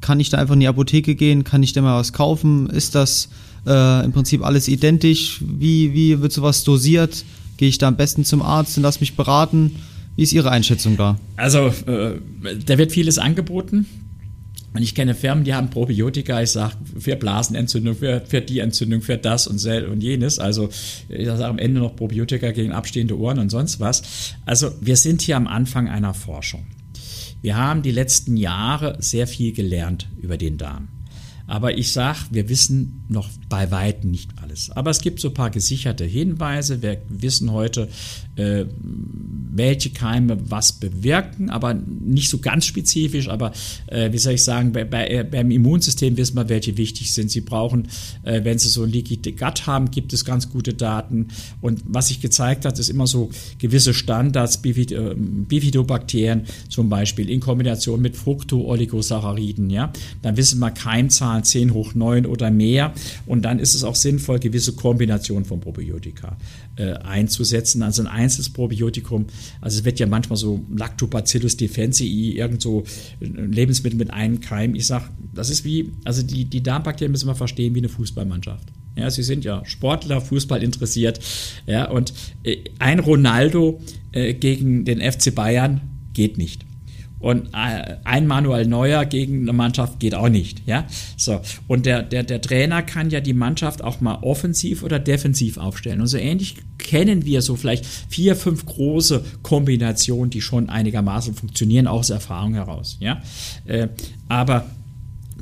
Kann 0.00 0.20
ich 0.20 0.30
da 0.30 0.38
einfach 0.38 0.54
in 0.54 0.60
die 0.60 0.68
Apotheke 0.68 1.14
gehen? 1.14 1.42
Kann 1.42 1.62
ich 1.62 1.72
da 1.72 1.82
mal 1.82 1.98
was 1.98 2.12
kaufen? 2.12 2.68
Ist 2.68 2.94
das 2.94 3.30
äh, 3.66 4.04
im 4.04 4.12
Prinzip 4.12 4.44
alles 4.44 4.68
identisch? 4.68 5.40
Wie, 5.40 5.92
wie 5.94 6.20
wird 6.20 6.32
sowas 6.32 6.62
dosiert? 6.62 7.24
Gehe 7.56 7.68
ich 7.68 7.78
da 7.78 7.88
am 7.88 7.96
besten 7.96 8.24
zum 8.24 8.42
Arzt 8.42 8.76
und 8.76 8.82
lass 8.82 9.00
mich 9.00 9.16
beraten? 9.16 9.76
Wie 10.16 10.22
ist 10.22 10.32
Ihre 10.32 10.50
Einschätzung 10.50 10.96
da? 10.96 11.18
Also, 11.36 11.68
äh, 11.86 12.20
da 12.64 12.78
wird 12.78 12.92
vieles 12.92 13.18
angeboten. 13.18 13.86
Und 14.74 14.82
ich 14.82 14.96
kenne 14.96 15.14
Firmen, 15.14 15.44
die 15.44 15.54
haben 15.54 15.70
Probiotika, 15.70 16.42
ich 16.42 16.50
sage, 16.50 16.74
für 16.98 17.14
Blasenentzündung, 17.14 17.94
für, 17.94 18.22
für 18.26 18.40
die 18.40 18.58
Entzündung, 18.58 19.02
für 19.02 19.16
das 19.16 19.46
und, 19.46 19.64
und 19.64 20.02
jenes. 20.02 20.40
Also 20.40 20.68
ich 21.08 21.26
sage 21.26 21.46
am 21.46 21.58
Ende 21.58 21.78
noch 21.78 21.94
Probiotika 21.94 22.50
gegen 22.50 22.72
abstehende 22.72 23.16
Ohren 23.16 23.38
und 23.38 23.50
sonst 23.50 23.78
was. 23.78 24.34
Also 24.44 24.72
wir 24.80 24.96
sind 24.96 25.22
hier 25.22 25.36
am 25.36 25.46
Anfang 25.46 25.88
einer 25.88 26.12
Forschung. 26.12 26.66
Wir 27.40 27.56
haben 27.56 27.82
die 27.82 27.92
letzten 27.92 28.36
Jahre 28.36 28.96
sehr 28.98 29.28
viel 29.28 29.52
gelernt 29.52 30.08
über 30.20 30.36
den 30.36 30.58
Darm. 30.58 30.88
Aber 31.46 31.78
ich 31.78 31.92
sage, 31.92 32.18
wir 32.30 32.48
wissen 32.48 33.04
noch 33.08 33.28
bei 33.48 33.70
weitem 33.70 34.10
nicht 34.10 34.32
alles. 34.54 34.70
Aber 34.70 34.90
es 34.90 35.00
gibt 35.00 35.20
so 35.20 35.28
ein 35.28 35.34
paar 35.34 35.50
gesicherte 35.50 36.04
Hinweise. 36.04 36.82
Wir 36.82 36.98
wissen 37.08 37.52
heute, 37.52 37.88
äh, 38.36 38.64
welche 39.56 39.90
Keime 39.90 40.38
was 40.50 40.72
bewirken, 40.72 41.50
aber 41.50 41.74
nicht 41.74 42.28
so 42.28 42.38
ganz 42.38 42.66
spezifisch. 42.66 43.28
Aber 43.28 43.52
äh, 43.86 44.12
wie 44.12 44.18
soll 44.18 44.34
ich 44.34 44.44
sagen, 44.44 44.72
bei, 44.72 44.84
bei, 44.84 45.08
äh, 45.08 45.24
beim 45.24 45.50
Immunsystem 45.50 46.16
wissen 46.16 46.36
wir, 46.36 46.48
welche 46.48 46.76
wichtig 46.76 47.12
sind. 47.12 47.30
Sie 47.30 47.40
brauchen, 47.40 47.88
äh, 48.24 48.42
wenn 48.44 48.58
Sie 48.58 48.68
so 48.68 48.82
ein 48.82 48.90
Leaky 48.90 49.16
Gut 49.32 49.66
haben, 49.66 49.90
gibt 49.90 50.12
es 50.12 50.24
ganz 50.24 50.50
gute 50.50 50.74
Daten. 50.74 51.28
Und 51.60 51.82
was 51.86 52.08
sich 52.08 52.20
gezeigt 52.20 52.64
hat, 52.64 52.78
ist 52.78 52.88
immer 52.88 53.06
so 53.06 53.30
gewisse 53.58 53.94
Standards, 53.94 54.58
Bifid 54.58 54.92
äh, 54.92 55.14
Bifidobakterien 55.16 56.44
zum 56.68 56.88
Beispiel 56.88 57.30
in 57.30 57.40
Kombination 57.40 58.00
mit 58.00 58.16
Fructoooligosacchariden. 58.16 59.70
Ja? 59.70 59.92
Dann 60.22 60.36
wissen 60.36 60.58
wir 60.58 60.70
Keimzahlen 60.70 61.44
10 61.44 61.74
hoch 61.74 61.94
9 61.94 62.26
oder 62.26 62.50
mehr. 62.50 62.92
Und 63.26 63.42
dann 63.42 63.58
ist 63.58 63.74
es 63.74 63.84
auch 63.84 63.94
sinnvoll, 63.94 64.38
gewisse 64.44 64.74
Kombinationen 64.74 65.44
von 65.44 65.60
Probiotika 65.60 66.36
äh, 66.76 66.92
einzusetzen. 66.92 67.82
Also 67.82 68.02
ein 68.02 68.08
einzelnes 68.08 68.50
Probiotikum, 68.50 69.26
also 69.60 69.78
es 69.78 69.84
wird 69.84 69.98
ja 69.98 70.06
manchmal 70.06 70.36
so 70.36 70.64
Lactobacillus 70.76 71.56
defensii, 71.56 72.36
irgend 72.36 72.62
so 72.62 72.84
ein 73.20 73.52
Lebensmittel 73.52 73.98
mit 73.98 74.12
einem 74.12 74.40
Keim. 74.40 74.74
Ich 74.74 74.86
sage, 74.86 75.06
das 75.34 75.50
ist 75.50 75.64
wie, 75.64 75.92
also 76.04 76.22
die, 76.22 76.44
die 76.44 76.62
Darmbakterien 76.62 77.10
müssen 77.10 77.26
wir 77.26 77.34
verstehen 77.34 77.74
wie 77.74 77.80
eine 77.80 77.88
Fußballmannschaft. 77.88 78.68
Ja, 78.96 79.10
sie 79.10 79.24
sind 79.24 79.44
ja 79.44 79.64
Sportler, 79.64 80.20
Fußball 80.20 80.62
interessiert. 80.62 81.18
Ja, 81.66 81.90
und 81.90 82.12
äh, 82.44 82.58
ein 82.78 83.00
Ronaldo 83.00 83.80
äh, 84.12 84.34
gegen 84.34 84.84
den 84.84 85.00
FC 85.00 85.34
Bayern 85.34 85.80
geht 86.12 86.38
nicht. 86.38 86.64
Und 87.24 87.54
äh, 87.54 87.96
ein 88.04 88.26
Manuel 88.26 88.66
Neuer 88.66 89.06
gegen 89.06 89.44
eine 89.44 89.54
Mannschaft 89.54 89.98
geht 89.98 90.14
auch 90.14 90.28
nicht. 90.28 90.60
Ja? 90.66 90.84
So. 91.16 91.40
Und 91.66 91.86
der, 91.86 92.02
der, 92.02 92.22
der 92.22 92.42
Trainer 92.42 92.82
kann 92.82 93.08
ja 93.08 93.22
die 93.22 93.32
Mannschaft 93.32 93.82
auch 93.82 94.02
mal 94.02 94.16
offensiv 94.16 94.82
oder 94.82 94.98
defensiv 94.98 95.56
aufstellen. 95.56 96.02
Und 96.02 96.08
so 96.08 96.18
ähnlich 96.18 96.56
kennen 96.76 97.24
wir 97.24 97.40
so 97.40 97.56
vielleicht 97.56 97.86
vier, 97.86 98.36
fünf 98.36 98.66
große 98.66 99.24
Kombinationen, 99.40 100.28
die 100.28 100.42
schon 100.42 100.68
einigermaßen 100.68 101.34
funktionieren, 101.34 101.86
aus 101.86 102.10
Erfahrung 102.10 102.52
heraus. 102.52 102.98
Ja? 103.00 103.22
Äh, 103.64 103.88
aber 104.28 104.66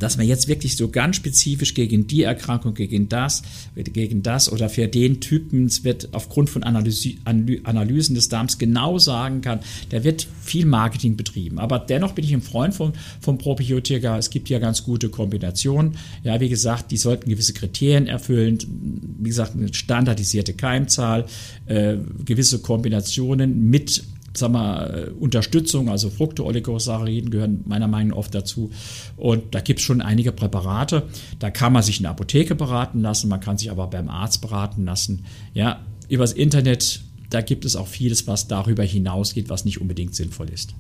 dass 0.03 0.17
man 0.17 0.27
jetzt 0.27 0.49
wirklich 0.49 0.77
so 0.77 0.89
ganz 0.89 1.17
spezifisch 1.17 1.75
gegen 1.75 2.07
die 2.07 2.23
Erkrankung, 2.23 2.75
gegen 2.75 3.09
das, 3.09 3.43
gegen 3.75 4.23
das 4.23 4.51
oder 4.51 4.69
für 4.69 4.89
den 4.89 5.21
Typen, 5.21 5.67
es 5.67 5.85
wird 5.85 6.09
aufgrund 6.13 6.51
von 6.51 6.63
Analyse, 6.65 7.15
Analysen 7.25 8.15
des 8.15 8.29
Darms 8.29 8.59
genau 8.59 8.99
sagen 8.99 9.41
kann, 9.43 9.61
da 9.91 10.03
wird 10.03 10.27
viel 10.43 10.67
Marketing 10.67 11.17
betrieben. 11.17 11.59
Aber 11.59 11.79
dennoch 11.79 12.13
bin 12.13 12.25
ich 12.25 12.33
ein 12.33 12.43
Freund 12.43 12.75
von, 12.75 12.93
von 13.21 13.39
Probiotika. 13.39 14.19
Es 14.19 14.31
gibt 14.31 14.49
ja 14.49 14.59
ganz 14.59 14.83
gute 14.83 15.09
Kombinationen. 15.09 15.97
Ja, 16.25 16.41
wie 16.41 16.49
gesagt, 16.49 16.91
die 16.91 16.97
sollten 16.97 17.31
gewisse 17.31 17.53
Kriterien 17.53 18.09
erfüllen. 18.09 18.59
Wie 19.21 19.29
gesagt, 19.29 19.55
eine 19.55 19.73
standardisierte 19.73 20.55
Keimzahl, 20.55 21.27
äh, 21.67 21.97
gewisse 22.25 22.61
Kombinationen 22.61 23.71
mit 23.71 24.03
sag 24.35 24.51
mal, 24.51 25.13
Unterstützung, 25.19 25.89
also 25.89 26.11
Fructooligosachariden 26.11 27.31
gehören 27.31 27.63
meiner 27.67 27.89
Meinung 27.89 28.11
nach 28.11 28.17
oft 28.17 28.35
dazu. 28.35 28.71
Und 29.17 29.55
da 29.55 29.61
gibt 29.61 29.81
es 29.81 29.87
schon 29.87 30.01
einige 30.01 30.33
Präparate. 30.33 31.05
Da 31.39 31.51
kann 31.51 31.73
man 31.73 31.83
sich 31.83 31.99
in 31.99 32.05
der 32.05 32.13
Apotheke 32.13 32.55
beraten 32.55 33.01
lassen, 33.01 33.29
man 33.29 33.41
kann 33.41 33.59
sich 33.59 33.71
aber 33.71 33.87
beim 33.87 34.09
Arzt 34.09 34.41
beraten 34.41 34.85
lassen. 34.85 35.25
Ja, 35.55 35.81
übers 36.09 36.33
Internet, 36.33 37.03
da 37.31 37.41
gibt 37.41 37.65
es 37.65 37.77
auch 37.77 37.89
vieles, 37.89 38.27
was 38.27 38.49
darüber 38.49 38.83
hinausgeht, 38.83 39.49
was 39.49 39.65
nicht 39.65 39.81
unbedingt 39.81 40.15
sinnvoll 40.15 40.51
ist. 40.51 40.75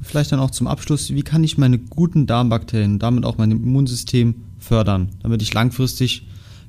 Vielleicht 0.00 0.32
dann 0.32 0.40
auch 0.40 0.50
zum 0.50 0.66
Abschluss, 0.66 1.10
wie 1.10 1.22
kann 1.22 1.44
ich 1.44 1.58
meine 1.58 1.78
guten 1.78 2.26
Darmbakterien, 2.26 2.98
damit 2.98 3.24
auch 3.24 3.36
mein 3.36 3.50
Immunsystem 3.50 4.36
fördern, 4.58 5.10
damit 5.22 5.42
ich 5.42 5.52
langfristig 5.52 6.26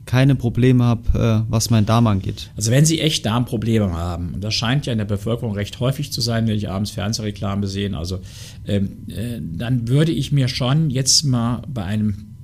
keine 0.10 0.34
Probleme 0.34 0.86
habe, 0.86 1.46
äh, 1.46 1.52
was 1.52 1.70
mein 1.70 1.86
Darm 1.86 2.08
angeht. 2.08 2.50
Also 2.58 2.72
wenn 2.72 2.84
Sie 2.84 3.00
echt 3.00 3.28
Darmprobleme 3.28 3.94
haben, 3.94 4.34
und 4.34 4.44
das 4.44 4.56
scheint 4.56 4.88
ja 4.88 4.92
in 4.92 4.98
der 4.98 5.06
Bevölkerung 5.06 5.54
recht 5.54 5.80
häufig 5.80 6.12
zu 6.12 6.20
sein, 6.20 6.48
wenn 6.48 6.56
ich 6.56 6.68
abends 6.68 6.90
Fernsehreklame 6.90 7.68
sehe, 7.68 7.96
also 7.96 8.20
ähm, 8.66 8.90
äh, 9.08 9.40
dann 9.40 9.88
würde 9.88 10.12
ich 10.12 10.32
mir 10.32 10.48
schon 10.48 10.90
jetzt 10.90 11.26
mal 11.26 11.62
bei 11.72 11.84
einem 11.84 12.36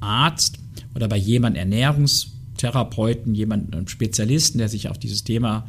Arzt 0.00 0.58
oder 0.96 1.06
bei 1.06 1.16
jemandem 1.16 1.60
Ernährungstherapeuten, 1.60 3.36
jemandem 3.36 3.86
Spezialisten, 3.86 4.58
der 4.58 4.68
sich 4.68 4.88
auf 4.88 4.98
dieses 4.98 5.22
Thema 5.22 5.66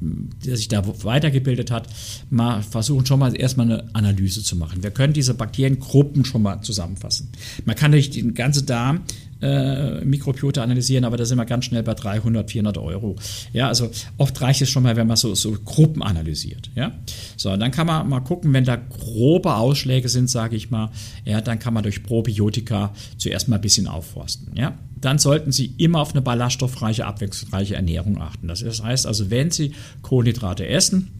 der 0.00 0.56
sich 0.56 0.68
da 0.68 0.82
weitergebildet 1.04 1.70
hat, 1.70 1.88
mal 2.28 2.62
versuchen 2.62 3.06
schon 3.06 3.18
mal 3.18 3.34
erstmal 3.34 3.66
eine 3.66 3.94
Analyse 3.94 4.42
zu 4.42 4.54
machen. 4.56 4.82
Wir 4.82 4.90
können 4.90 5.12
diese 5.12 5.34
Bakteriengruppen 5.34 6.24
schon 6.24 6.42
mal 6.42 6.60
zusammenfassen. 6.60 7.30
Man 7.64 7.76
kann 7.76 7.92
nicht 7.92 8.14
den 8.14 8.34
ganzen 8.34 8.66
Darm 8.66 9.00
äh, 9.40 10.04
Mikrobiota 10.04 10.62
analysieren, 10.62 11.04
aber 11.04 11.16
da 11.16 11.24
sind 11.24 11.38
wir 11.38 11.44
ganz 11.44 11.66
schnell 11.66 11.82
bei 11.82 11.94
300, 11.94 12.50
400 12.50 12.78
Euro. 12.78 13.16
Ja, 13.52 13.68
also 13.68 13.90
oft 14.16 14.40
reicht 14.40 14.62
es 14.62 14.70
schon 14.70 14.82
mal, 14.82 14.96
wenn 14.96 15.06
man 15.06 15.16
so, 15.16 15.34
so 15.34 15.52
Gruppen 15.64 16.02
analysiert. 16.02 16.70
Ja, 16.74 16.92
so, 17.36 17.56
dann 17.56 17.70
kann 17.70 17.86
man 17.86 18.08
mal 18.08 18.20
gucken, 18.20 18.52
wenn 18.52 18.64
da 18.64 18.76
grobe 18.76 19.54
Ausschläge 19.54 20.08
sind, 20.08 20.30
sage 20.30 20.56
ich 20.56 20.70
mal, 20.70 20.90
ja, 21.24 21.40
dann 21.40 21.58
kann 21.58 21.74
man 21.74 21.82
durch 21.82 22.02
Probiotika 22.02 22.92
zuerst 23.18 23.48
mal 23.48 23.56
ein 23.56 23.62
bisschen 23.62 23.86
aufforsten. 23.86 24.56
Ja, 24.56 24.78
dann 25.00 25.18
sollten 25.18 25.52
Sie 25.52 25.72
immer 25.78 26.00
auf 26.00 26.12
eine 26.12 26.22
ballaststoffreiche, 26.22 27.06
abwechslungsreiche 27.06 27.76
Ernährung 27.76 28.20
achten. 28.20 28.48
Das 28.48 28.62
heißt 28.62 29.06
also, 29.06 29.30
wenn 29.30 29.50
Sie 29.50 29.72
Kohlenhydrate 30.02 30.66
essen, 30.66 31.10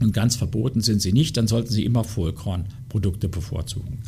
und 0.00 0.14
ganz 0.14 0.36
verboten 0.36 0.80
sind 0.80 1.02
sie 1.02 1.12
nicht, 1.12 1.36
dann 1.36 1.46
sollten 1.46 1.70
Sie 1.70 1.84
immer 1.84 2.04
Vollkornprodukte 2.04 3.28
bevorzugen. 3.28 3.98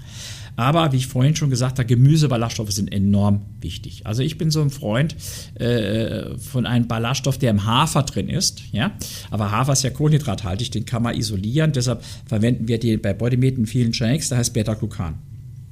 Aber 0.56 0.92
wie 0.92 0.96
ich 0.96 1.06
vorhin 1.06 1.34
schon 1.34 1.50
gesagt 1.50 1.78
habe, 1.78 1.86
Gemüseballaststoffe 1.86 2.72
sind 2.72 2.92
enorm 2.92 3.42
wichtig. 3.60 4.06
Also 4.06 4.22
ich 4.22 4.38
bin 4.38 4.50
so 4.50 4.60
ein 4.60 4.70
Freund 4.70 5.16
äh, 5.54 6.36
von 6.38 6.66
einem 6.66 6.86
Ballaststoff, 6.86 7.38
der 7.38 7.50
im 7.50 7.64
Hafer 7.64 8.02
drin 8.02 8.28
ist. 8.28 8.62
Ja? 8.72 8.92
Aber 9.30 9.50
Hafer 9.50 9.72
ist 9.72 9.82
ja 9.82 9.90
kohlenhydrathaltig, 9.90 10.70
den 10.70 10.84
kann 10.84 11.02
man 11.02 11.16
isolieren. 11.16 11.72
Deshalb 11.72 12.02
verwenden 12.26 12.68
wir 12.68 12.78
den 12.78 13.00
bei 13.00 13.14
Bodymeat 13.14 13.56
in 13.56 13.66
vielen 13.66 13.94
Shakes, 13.94 14.28
da 14.28 14.36
heißt 14.36 14.52
Beta-Glucan. 14.52 15.14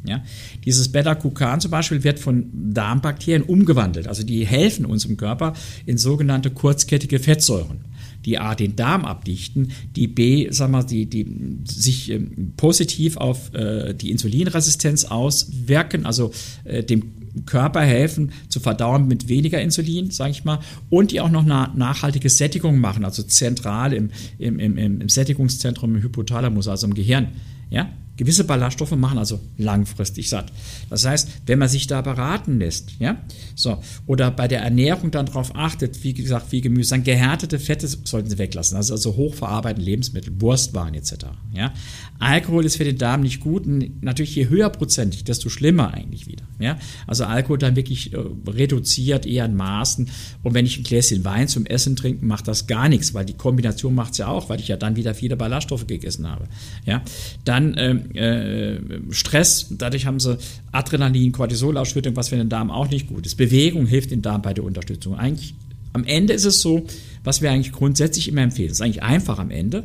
Ja? 0.07 0.23
Dieses 0.65 0.91
Beta-Glucan 0.91 1.61
zum 1.61 1.71
Beispiel 1.71 2.03
wird 2.03 2.19
von 2.19 2.47
Darmbakterien 2.53 3.43
umgewandelt. 3.43 4.09
Also 4.09 4.23
die 4.23 4.47
helfen 4.47 4.87
uns 4.87 5.05
im 5.05 5.17
Körper 5.17 5.53
in 5.85 5.99
sogenannte 5.99 6.51
kurzkettige 6.51 7.19
Fettsäuren 7.19 7.85
die 8.25 8.39
A 8.39 8.55
den 8.55 8.77
Darm 8.77 9.05
abdichten, 9.05 9.73
die 9.97 10.09
B, 10.09 10.49
sag 10.51 10.71
mal, 10.71 10.83
die, 10.83 11.07
die 11.07 11.27
sich 11.65 12.11
ähm, 12.11 12.53
positiv 12.57 13.17
auf 13.17 13.53
äh, 13.55 13.95
die 13.95 14.11
Insulinresistenz 14.11 15.05
auswirken, 15.05 16.07
also 16.07 16.33
äh, 16.65 16.83
dem 16.83 17.13
Körper 17.47 17.83
helfen 17.83 18.33
zu 18.49 18.61
verdauen 18.61 19.07
mit 19.07 19.29
weniger 19.29 19.61
Insulin, 19.61 20.11
sage 20.11 20.33
ich 20.33 20.45
mal, 20.45 20.59
und 20.89 21.13
die 21.13 21.21
auch 21.21 21.31
noch 21.31 21.45
eine 21.45 21.71
nachhaltige 21.77 22.29
Sättigung 22.29 22.79
machen, 22.79 23.05
also 23.05 23.23
zentral 23.23 23.93
im, 23.93 24.11
im, 24.39 24.59
im, 24.59 24.77
im 24.77 25.09
Sättigungszentrum 25.09 25.97
im 25.97 26.03
Hypothalamus, 26.03 26.69
also 26.69 26.87
im 26.87 26.95
Gehirn. 26.95 27.29
Ja, 27.71 27.89
Gewisse 28.21 28.45
Ballaststoffe 28.45 28.95
machen 28.97 29.17
also 29.17 29.41
langfristig 29.57 30.29
satt. 30.29 30.53
Das 30.91 31.07
heißt, 31.07 31.27
wenn 31.47 31.59
man 31.59 31.71
sich 31.71 31.87
da 31.87 32.03
beraten 32.03 32.59
lässt, 32.59 32.91
ja, 32.99 33.17
so, 33.55 33.79
oder 34.05 34.31
bei 34.31 34.47
der 34.47 34.61
Ernährung 34.61 35.11
dann 35.11 35.25
darauf 35.25 35.57
achtet, 35.57 36.05
wie 36.05 36.13
gesagt, 36.13 36.53
wie 36.53 36.61
Gemüse, 36.61 36.91
dann 36.91 37.03
gehärtete 37.03 37.59
Fette 37.59 37.89
sollten 37.89 38.29
Sie 38.29 38.37
weglassen, 38.37 38.77
also, 38.77 38.93
also 38.93 39.17
hochverarbeitete 39.17 39.87
Lebensmittel, 39.87 40.39
Wurstwaren 40.39 40.93
etc. 40.93 41.29
Ja. 41.55 41.73
Alkohol 42.19 42.67
ist 42.67 42.77
für 42.77 42.85
den 42.85 42.99
Darm 42.99 43.23
nicht 43.23 43.41
gut 43.41 43.65
und 43.65 44.03
natürlich 44.03 44.35
je 44.37 44.51
höher 44.51 44.69
prozentig, 44.69 45.25
desto 45.25 45.49
schlimmer 45.49 45.95
eigentlich 45.95 46.27
wieder. 46.27 46.45
Ja. 46.59 46.79
Also 47.07 47.25
Alkohol 47.25 47.57
dann 47.57 47.75
wirklich 47.75 48.13
äh, 48.13 48.19
reduziert, 48.47 49.25
eher 49.25 49.47
in 49.47 49.57
Maßen 49.57 50.11
und 50.43 50.53
wenn 50.53 50.67
ich 50.67 50.77
ein 50.77 50.85
Gläschen 50.85 51.25
Wein 51.25 51.49
zum 51.49 51.65
Essen 51.65 51.97
trinke, 51.97 52.23
macht 52.27 52.49
das 52.49 52.67
gar 52.67 52.91
nichts, 52.91 53.15
weil 53.15 53.25
die 53.25 53.33
Kombination 53.33 53.95
macht 53.95 54.13
es 54.13 54.19
ja 54.19 54.27
auch, 54.27 54.51
weil 54.51 54.61
ich 54.61 54.69
ja 54.69 54.77
dann 54.77 54.97
wieder 54.97 55.15
viele 55.15 55.39
Ballaststoffe 55.39 55.87
gegessen 55.87 56.29
habe. 56.29 56.49
Ja. 56.85 57.01
Dann 57.47 57.77
ähm, 57.79 58.10
äh, 58.15 58.79
Stress, 59.11 59.67
dadurch 59.71 60.07
haben 60.07 60.21
sie 60.21 60.39
Adrenalin, 60.73 61.33
Cortisolausschüttung, 61.33 62.17
was 62.17 62.29
für 62.31 62.37
den 62.37 62.49
Darm 62.49 62.71
auch 62.71 62.89
nicht 62.89 63.09
gut 63.09 63.27
ist. 63.27 63.37
Bewegung 63.37 63.87
hilft 63.87 64.11
dem 64.11 64.23
Darm 64.23 64.43
bei 64.43 64.55
der 64.55 64.65
Unterstützung. 64.65 65.17
Eigentlich, 65.17 65.55
am 65.93 66.05
Ende 66.05 66.33
ist 66.33 66.45
es 66.45 66.61
so, 66.61 66.87
was 67.25 67.43
wir 67.43 67.51
eigentlich 67.51 67.73
grundsätzlich 67.73 68.29
immer 68.29 68.43
empfehlen, 68.43 68.69
das 68.69 68.79
ist 68.79 68.83
eigentlich 68.83 69.03
einfach 69.03 69.39
am 69.39 69.51
Ende, 69.51 69.85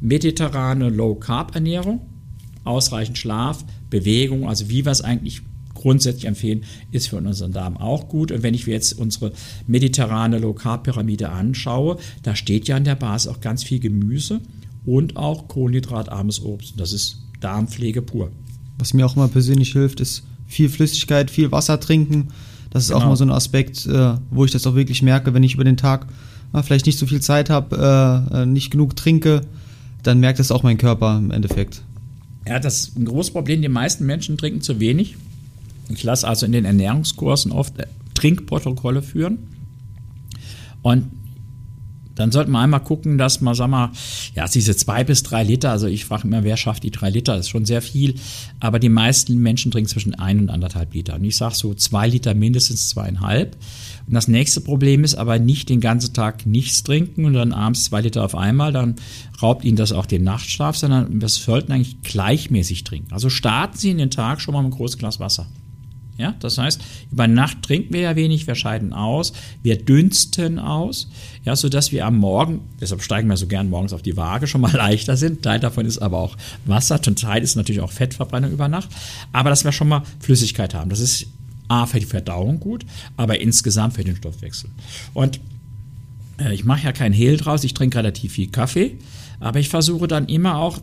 mediterrane 0.00 0.88
Low-Carb-Ernährung, 0.88 2.00
ausreichend 2.64 3.18
Schlaf, 3.18 3.64
Bewegung, 3.90 4.48
also 4.48 4.68
wie 4.68 4.84
wir 4.84 4.92
es 4.92 5.02
eigentlich 5.02 5.42
grundsätzlich 5.74 6.26
empfehlen, 6.26 6.64
ist 6.92 7.08
für 7.08 7.16
unseren 7.16 7.52
Darm 7.52 7.76
auch 7.76 8.08
gut. 8.08 8.30
Und 8.30 8.42
wenn 8.42 8.54
ich 8.54 8.66
mir 8.66 8.72
jetzt 8.72 8.92
unsere 8.92 9.32
mediterrane 9.66 10.38
Low-Carb-Pyramide 10.38 11.30
anschaue, 11.30 11.98
da 12.22 12.36
steht 12.36 12.68
ja 12.68 12.76
an 12.76 12.84
der 12.84 12.94
Basis 12.94 13.28
auch 13.28 13.40
ganz 13.40 13.64
viel 13.64 13.80
Gemüse 13.80 14.40
und 14.84 15.16
auch 15.16 15.48
kohlenhydratarmes 15.48 16.44
Obst. 16.44 16.74
Das 16.78 16.92
ist 16.92 17.22
Darmpflege 17.42 18.02
pur. 18.02 18.30
Was 18.78 18.94
mir 18.94 19.06
auch 19.06 19.16
immer 19.16 19.28
persönlich 19.28 19.72
hilft, 19.72 20.00
ist 20.00 20.24
viel 20.46 20.68
Flüssigkeit, 20.68 21.30
viel 21.30 21.52
Wasser 21.52 21.80
trinken. 21.80 22.28
Das 22.70 22.84
ist 22.84 22.88
genau. 22.90 23.00
auch 23.00 23.08
mal 23.08 23.16
so 23.16 23.24
ein 23.24 23.30
Aspekt, 23.30 23.86
äh, 23.86 24.14
wo 24.30 24.44
ich 24.44 24.50
das 24.50 24.66
auch 24.66 24.74
wirklich 24.74 25.02
merke, 25.02 25.34
wenn 25.34 25.42
ich 25.42 25.54
über 25.54 25.64
den 25.64 25.76
Tag 25.76 26.06
äh, 26.52 26.62
vielleicht 26.62 26.86
nicht 26.86 26.98
so 26.98 27.06
viel 27.06 27.20
Zeit 27.20 27.50
habe, 27.50 28.28
äh, 28.32 28.46
nicht 28.46 28.70
genug 28.70 28.96
trinke, 28.96 29.42
dann 30.02 30.20
merkt 30.20 30.38
das 30.38 30.50
auch 30.50 30.62
mein 30.62 30.78
Körper 30.78 31.18
im 31.18 31.30
Endeffekt. 31.30 31.82
Ja, 32.46 32.58
das 32.58 32.80
ist 32.80 32.98
ein 32.98 33.04
großes 33.04 33.32
Problem. 33.32 33.62
Die 33.62 33.68
meisten 33.68 34.04
Menschen 34.04 34.36
trinken 34.36 34.62
zu 34.62 34.80
wenig. 34.80 35.16
Ich 35.88 36.02
lasse 36.02 36.26
also 36.26 36.46
in 36.46 36.52
den 36.52 36.64
Ernährungskursen 36.64 37.52
oft 37.52 37.74
Trinkprotokolle 38.14 39.02
führen. 39.02 39.38
Und 40.82 41.06
dann 42.14 42.32
sollten 42.32 42.52
wir 42.52 42.58
einmal 42.58 42.80
gucken, 42.80 43.18
dass 43.18 43.40
man, 43.40 43.54
sag 43.54 43.68
mal, 43.68 43.90
ja, 44.34 44.46
diese 44.46 44.76
zwei 44.76 45.04
bis 45.04 45.22
drei 45.22 45.42
Liter, 45.42 45.70
also 45.70 45.86
ich 45.86 46.04
frage 46.04 46.26
immer, 46.26 46.44
wer 46.44 46.56
schafft 46.56 46.82
die 46.82 46.90
drei 46.90 47.10
Liter, 47.10 47.36
das 47.36 47.46
ist 47.46 47.50
schon 47.50 47.64
sehr 47.64 47.82
viel, 47.82 48.14
aber 48.60 48.78
die 48.78 48.88
meisten 48.88 49.38
Menschen 49.38 49.70
trinken 49.70 49.88
zwischen 49.88 50.14
ein 50.14 50.38
und 50.38 50.50
anderthalb 50.50 50.94
Liter. 50.94 51.14
Und 51.16 51.24
ich 51.24 51.36
sage 51.36 51.54
so 51.54 51.74
zwei 51.74 52.08
Liter 52.08 52.34
mindestens 52.34 52.88
zweieinhalb. 52.88 53.56
Und 54.06 54.14
das 54.14 54.28
nächste 54.28 54.60
Problem 54.60 55.04
ist 55.04 55.14
aber 55.14 55.38
nicht 55.38 55.68
den 55.68 55.80
ganzen 55.80 56.12
Tag 56.12 56.44
nichts 56.46 56.82
trinken 56.82 57.24
und 57.24 57.34
dann 57.34 57.52
abends 57.52 57.84
zwei 57.84 58.00
Liter 58.00 58.24
auf 58.24 58.34
einmal, 58.34 58.72
dann 58.72 58.96
raubt 59.40 59.64
Ihnen 59.64 59.76
das 59.76 59.92
auch 59.92 60.06
den 60.06 60.24
Nachtschlaf, 60.24 60.76
sondern 60.76 61.20
wir 61.20 61.28
sollten 61.28 61.72
eigentlich 61.72 62.02
gleichmäßig 62.02 62.84
trinken. 62.84 63.12
Also 63.12 63.30
starten 63.30 63.78
Sie 63.78 63.90
in 63.90 63.98
den 63.98 64.10
Tag 64.10 64.40
schon 64.40 64.54
mal 64.54 64.60
mit 64.62 64.72
einem 64.72 64.78
großen 64.78 64.98
Glas 64.98 65.20
Wasser. 65.20 65.46
Ja, 66.18 66.34
das 66.40 66.58
heißt, 66.58 66.80
über 67.10 67.26
Nacht 67.26 67.62
trinken 67.62 67.94
wir 67.94 68.00
ja 68.00 68.16
wenig, 68.16 68.46
wir 68.46 68.54
scheiden 68.54 68.92
aus, 68.92 69.32
wir 69.62 69.78
dünsten 69.82 70.58
aus, 70.58 71.08
ja, 71.42 71.56
sodass 71.56 71.90
wir 71.90 72.04
am 72.06 72.18
Morgen, 72.18 72.60
deshalb 72.80 73.02
steigen 73.02 73.28
wir 73.28 73.36
so 73.38 73.46
gern 73.46 73.70
morgens 73.70 73.94
auf 73.94 74.02
die 74.02 74.16
Waage, 74.16 74.46
schon 74.46 74.60
mal 74.60 74.72
leichter 74.76 75.16
sind. 75.16 75.42
Teil 75.42 75.58
davon 75.58 75.86
ist 75.86 75.98
aber 75.98 76.18
auch 76.18 76.36
Wasser, 76.66 77.00
und 77.06 77.18
Teil 77.18 77.42
ist 77.42 77.56
natürlich 77.56 77.80
auch 77.80 77.90
Fettverbrennung 77.90 78.52
über 78.52 78.68
Nacht, 78.68 78.90
aber 79.32 79.50
dass 79.50 79.64
wir 79.64 79.72
schon 79.72 79.88
mal 79.88 80.02
Flüssigkeit 80.20 80.74
haben. 80.74 80.90
Das 80.90 81.00
ist 81.00 81.26
A 81.68 81.86
für 81.86 81.98
die 81.98 82.06
Verdauung 82.06 82.60
gut, 82.60 82.84
aber 83.16 83.40
insgesamt 83.40 83.94
für 83.94 84.04
den 84.04 84.16
Stoffwechsel. 84.16 84.68
Und 85.14 85.40
äh, 86.38 86.52
ich 86.52 86.64
mache 86.64 86.84
ja 86.84 86.92
kein 86.92 87.14
Hehl 87.14 87.38
draus, 87.38 87.64
ich 87.64 87.72
trinke 87.72 87.98
relativ 87.98 88.32
viel 88.32 88.50
Kaffee, 88.50 88.98
aber 89.40 89.60
ich 89.60 89.70
versuche 89.70 90.08
dann 90.08 90.26
immer 90.26 90.58
auch 90.58 90.78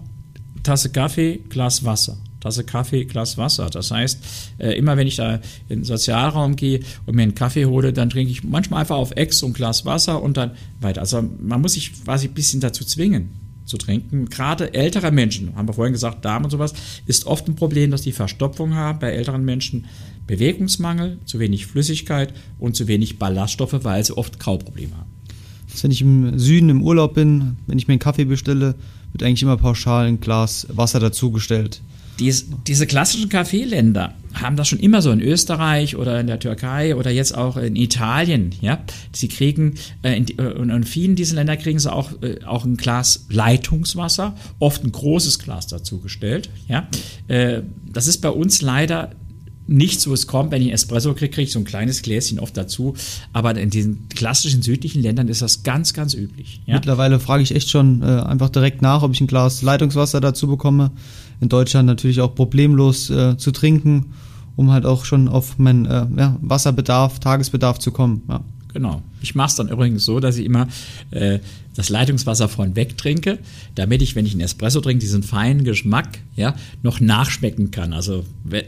Tasse 0.64 0.90
Kaffee, 0.90 1.40
Glas 1.50 1.86
Wasser. 1.86 2.18
Tasse 2.40 2.64
Kaffee, 2.64 3.06
Glas 3.06 3.38
Wasser. 3.38 3.70
Das 3.70 3.92
heißt, 3.92 4.20
äh, 4.60 4.78
immer 4.78 4.98
wenn 4.98 5.08
ich 5.08 5.18
da 5.18 5.36
in 5.68 5.80
den 5.80 5.84
Sozialraum 5.84 6.56
gehe 6.56 6.80
und 7.06 7.16
mir 7.16 7.24
einen 7.24 7.36
Kaffee 7.36 7.66
hole, 7.66 7.94
dann 7.94 8.10
trinke 8.10 8.32
ich 8.32 8.44
manchmal 8.44 8.82
einfach 8.82 8.98
auf 8.98 9.12
Ex 9.12 9.44
und 9.44 9.54
Glas 9.54 9.86
Wasser 9.86 10.22
und 10.22 10.38
dann 10.38 10.52
weiter. 10.80 11.02
Also 11.02 11.24
man 11.42 11.62
muss 11.62 11.74
sich 11.74 12.04
quasi 12.04 12.28
ein 12.28 12.34
bisschen 12.34 12.62
dazu 12.62 12.86
zwingen 12.86 13.30
zu 13.66 13.78
trinken. 13.78 14.26
Gerade 14.30 14.74
ältere 14.74 15.12
Menschen, 15.12 15.56
haben 15.56 15.68
wir 15.68 15.74
vorhin 15.74 15.94
gesagt, 15.94 16.26
Darm 16.26 16.44
und 16.44 16.50
sowas, 16.50 16.74
ist 17.06 17.26
oft 17.26 17.48
ein 17.48 17.56
Problem, 17.56 17.92
dass 17.92 18.02
die 18.02 18.12
Verstopfung 18.12 18.74
haben 18.74 19.00
bei 19.00 19.12
älteren 19.12 19.46
Menschen. 19.46 19.86
Bewegungsmangel, 20.28 21.20
zu 21.26 21.40
wenig 21.40 21.66
Flüssigkeit 21.66 22.34
und 22.60 22.76
zu 22.76 22.88
wenig 22.88 23.18
Ballaststoffe, 23.18 23.84
weil 23.84 24.04
sie 24.06 24.16
oft 24.16 24.40
Kauprobleme 24.40 24.96
haben. 24.96 25.10
Wenn 25.82 25.92
ich 25.92 26.02
im 26.02 26.38
Süden 26.38 26.70
im 26.70 26.84
Urlaub 26.84 27.14
bin, 27.14 27.58
wenn 27.68 27.78
ich 27.78 27.88
mir 27.88 27.94
einen 27.94 28.00
Kaffee 28.00 28.26
bestelle, 28.26 28.76
wird 29.12 29.24
eigentlich 29.24 29.44
immer 29.44 29.58
pauschal 29.58 30.08
ein 30.08 30.20
Glas 30.20 30.68
Wasser 30.70 31.00
dazugestellt. 31.00 31.82
Dies, 32.20 32.48
diese 32.68 32.86
klassischen 32.86 33.30
Kaffeeländer 33.30 34.14
haben 34.34 34.56
das 34.56 34.68
schon 34.68 34.80
immer 34.80 35.02
so 35.02 35.12
in 35.12 35.22
Österreich 35.22 35.96
oder 35.96 36.20
in 36.20 36.28
der 36.28 36.40
Türkei 36.40 36.96
oder 36.96 37.12
jetzt 37.12 37.36
auch 37.36 37.58
in 37.58 37.76
Italien. 37.76 38.54
Ja, 38.62 38.80
sie 39.12 39.28
kriegen 39.28 39.76
äh, 40.04 40.18
in, 40.18 40.38
äh, 40.38 40.52
in 40.52 40.84
vielen 40.84 41.16
dieser 41.16 41.36
Länder 41.36 41.58
kriegen 41.58 41.80
sie 41.80 41.92
auch 41.92 42.12
äh, 42.22 42.44
auch 42.46 42.66
ein 42.66 42.78
Glas 42.78 43.26
Leitungswasser, 43.30 44.36
oft 44.60 44.84
ein 44.84 44.92
großes 44.92 45.40
Glas 45.40 45.68
dazugestellt. 45.68 46.50
Ja, 46.68 46.88
äh, 47.28 47.64
das 47.92 48.08
ist 48.08 48.20
bei 48.20 48.30
uns 48.30 48.62
leider 48.62 49.12
nicht 49.70 50.02
so 50.02 50.14
es 50.14 50.26
kommt, 50.26 50.52
wenn 50.52 50.64
ich 50.64 50.74
Espresso 50.74 51.14
kriege, 51.14 51.32
kriege 51.32 51.44
ich 51.44 51.52
so 51.52 51.60
ein 51.60 51.66
kleines 51.66 52.02
Gläschen 52.02 52.40
oft 52.40 52.58
dazu. 52.58 52.96
Aber 53.34 53.56
in 53.56 53.70
diesen 53.70 54.10
klassischen 54.10 54.64
südlichen 54.64 55.02
Ländern 55.02 55.28
ist 55.28 55.44
das 55.44 55.62
ganz, 55.62 55.94
ganz 55.94 56.16
üblich. 56.16 56.62
Ja? 56.66 56.76
Mittlerweile 56.76 57.20
frage 57.20 57.44
ich 57.44 57.54
echt 57.54 57.70
schon 57.70 58.02
äh, 58.02 58.06
einfach 58.06 58.50
direkt 58.50 58.82
nach, 58.82 59.04
ob 59.04 59.14
ich 59.14 59.22
ein 59.22 59.28
Glas 59.28 59.62
Leitungswasser 59.62 60.22
dazu 60.22 60.48
bekomme. 60.48 60.92
In 61.42 61.50
Deutschland 61.50 61.88
natürlich 61.88 62.22
auch 62.22 62.36
problemlos 62.36 63.10
äh, 63.10 63.38
zu 63.38 63.52
trinken, 63.52 64.14
um 64.56 64.72
halt 64.72 64.86
auch 64.86 65.06
schon 65.06 65.28
auf 65.28 65.58
meinen 65.58 65.86
äh, 65.86 66.06
ja, 66.18 66.38
Wasserbedarf, 66.42 67.20
Tagesbedarf 67.20 67.80
zu 67.80 67.92
kommen. 67.92 68.24
Ja. 68.28 68.44
Genau. 68.74 69.02
Ich 69.22 69.36
mache 69.36 69.50
es 69.50 69.56
dann 69.56 69.70
übrigens 69.70 70.06
so, 70.06 70.20
dass 70.20 70.38
ich 70.38 70.46
immer 70.46 70.68
äh, 71.12 71.40
das 71.76 71.90
Leitungswasser 71.90 72.50
vorn 72.50 72.76
weg 72.76 72.98
trinke, 72.98 73.40
damit 73.76 74.02
ich, 74.02 74.16
wenn 74.16 74.26
ich 74.26 74.34
einen 74.34 74.42
Espresso 74.42 74.80
trinke, 74.80 75.00
diesen 75.00 75.24
feinen 75.24 75.64
Geschmack 75.64 76.20
ja, 76.36 76.56
noch 76.84 77.00
nachschmecken 77.00 77.72
kann. 77.72 77.94
Also 77.94 78.26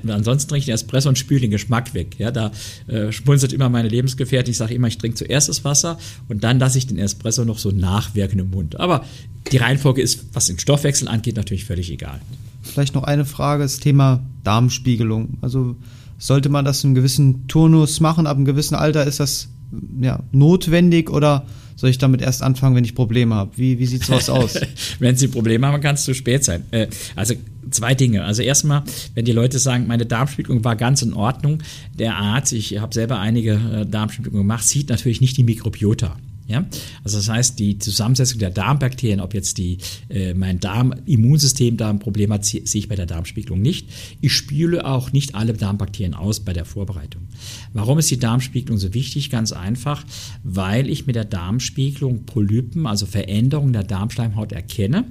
ansonsten 0.07 0.49
trinke 0.49 0.59
ich 0.59 0.65
den 0.65 0.75
Espresso 0.75 1.09
und 1.09 1.17
spüle 1.17 1.41
den 1.41 1.51
Geschmack 1.51 1.93
weg. 1.93 2.15
Ja, 2.17 2.31
da 2.31 2.51
äh, 2.87 3.11
schmunzelt 3.11 3.53
immer 3.53 3.69
meine 3.69 3.89
Lebensgefährtin. 3.89 4.51
Ich 4.51 4.57
sage 4.57 4.73
immer, 4.73 4.87
ich 4.87 4.97
trinke 4.97 5.17
zuerst 5.17 5.49
das 5.49 5.63
Wasser 5.63 5.99
und 6.29 6.43
dann 6.43 6.57
lasse 6.57 6.77
ich 6.77 6.87
den 6.87 6.97
Espresso 6.97 7.45
noch 7.45 7.59
so 7.59 7.71
nachwirken 7.71 8.39
im 8.39 8.49
Mund. 8.49 8.79
Aber 8.79 9.05
die 9.51 9.57
Reihenfolge 9.57 10.01
ist, 10.01 10.25
was 10.33 10.47
den 10.47 10.57
Stoffwechsel 10.57 11.07
angeht, 11.07 11.35
natürlich 11.35 11.65
völlig 11.65 11.91
egal. 11.91 12.21
Vielleicht 12.61 12.95
noch 12.95 13.03
eine 13.03 13.25
Frage, 13.25 13.63
das 13.63 13.79
Thema 13.79 14.21
Darmspiegelung. 14.43 15.37
Also 15.41 15.75
sollte 16.17 16.49
man 16.49 16.65
das 16.65 16.83
in 16.83 16.89
einem 16.89 16.95
gewissen 16.95 17.47
Turnus 17.47 17.99
machen, 17.99 18.27
ab 18.27 18.37
einem 18.37 18.45
gewissen 18.45 18.75
Alter 18.75 19.05
ist 19.05 19.19
das 19.19 19.49
ja, 19.99 20.19
notwendig 20.31 21.09
oder 21.09 21.45
soll 21.75 21.89
ich 21.89 21.97
damit 21.97 22.21
erst 22.21 22.43
anfangen, 22.43 22.75
wenn 22.75 22.83
ich 22.83 22.93
Probleme 22.93 23.33
habe? 23.33 23.57
Wie, 23.57 23.79
wie 23.79 23.85
sieht 23.87 24.03
sowas 24.03 24.29
aus? 24.29 24.59
wenn 24.99 25.15
Sie 25.15 25.27
Probleme 25.27 25.65
haben, 25.65 25.81
kann 25.81 25.95
es 25.95 26.03
zu 26.03 26.13
spät 26.13 26.43
sein. 26.43 26.63
Äh, 26.71 26.87
also 27.15 27.33
zwei 27.71 27.95
Dinge. 27.95 28.23
Also 28.23 28.43
erstmal, 28.43 28.83
wenn 29.15 29.25
die 29.25 29.31
Leute 29.31 29.57
sagen, 29.57 29.87
meine 29.87 30.05
Darmspiegelung 30.05 30.63
war 30.63 30.75
ganz 30.75 31.01
in 31.01 31.13
Ordnung, 31.13 31.63
der 31.97 32.17
Arzt, 32.17 32.53
ich 32.53 32.77
habe 32.79 32.93
selber 32.93 33.19
einige 33.19 33.53
äh, 33.53 33.85
Darmspiegelungen 33.87 34.43
gemacht, 34.43 34.63
sieht 34.63 34.89
natürlich 34.89 35.21
nicht 35.21 35.37
die 35.37 35.43
Mikrobiota. 35.43 36.17
Ja? 36.47 36.65
Also 37.03 37.17
das 37.17 37.29
heißt, 37.29 37.59
die 37.59 37.79
Zusammensetzung 37.79 38.39
der 38.39 38.49
Darmbakterien, 38.49 39.19
ob 39.19 39.33
jetzt 39.33 39.57
die, 39.57 39.77
äh, 40.09 40.33
mein 40.33 40.59
Darm-Immunsystem 40.59 41.77
da 41.77 41.89
ein 41.89 41.99
Problem 41.99 42.31
hat, 42.33 42.45
sehe 42.45 42.63
ich 42.65 42.89
bei 42.89 42.95
der 42.95 43.05
Darmspiegelung 43.05 43.61
nicht. 43.61 43.87
Ich 44.21 44.33
spüle 44.33 44.85
auch 44.85 45.11
nicht 45.11 45.35
alle 45.35 45.53
Darmbakterien 45.53 46.13
aus 46.13 46.41
bei 46.41 46.53
der 46.53 46.65
Vorbereitung. 46.65 47.23
Warum 47.73 47.99
ist 47.99 48.11
die 48.11 48.19
Darmspiegelung 48.19 48.77
so 48.77 48.93
wichtig? 48.93 49.29
Ganz 49.29 49.51
einfach, 49.51 50.05
weil 50.43 50.89
ich 50.89 51.07
mit 51.07 51.15
der 51.15 51.25
Darmspiegelung 51.25 52.25
Polypen, 52.25 52.85
also 52.85 53.05
Veränderungen 53.05 53.73
der 53.73 53.83
Darmschleimhaut 53.83 54.51
erkenne. 54.51 55.05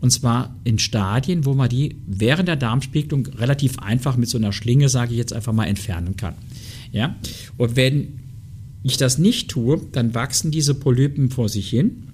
Und 0.00 0.10
zwar 0.10 0.54
in 0.64 0.78
Stadien, 0.78 1.44
wo 1.46 1.54
man 1.54 1.68
die 1.68 1.96
während 2.06 2.48
der 2.48 2.56
Darmspiegelung 2.56 3.26
relativ 3.26 3.78
einfach 3.78 4.16
mit 4.16 4.28
so 4.28 4.38
einer 4.38 4.52
Schlinge, 4.52 4.88
sage 4.88 5.12
ich 5.12 5.18
jetzt 5.18 5.32
einfach 5.32 5.52
mal, 5.52 5.64
entfernen 5.64 6.16
kann. 6.16 6.34
Ja? 6.92 7.16
Und 7.56 7.76
wenn 7.76 8.25
ich 8.82 8.96
das 8.96 9.18
nicht 9.18 9.50
tue, 9.50 9.80
dann 9.92 10.14
wachsen 10.14 10.50
diese 10.50 10.74
Polypen 10.74 11.30
vor 11.30 11.48
sich 11.48 11.68
hin, 11.68 12.08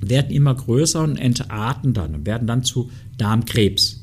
werden 0.00 0.30
immer 0.30 0.54
größer 0.54 1.02
und 1.02 1.16
entarten 1.16 1.94
dann 1.94 2.14
und 2.14 2.26
werden 2.26 2.46
dann 2.46 2.64
zu 2.64 2.90
Darmkrebs. 3.18 4.00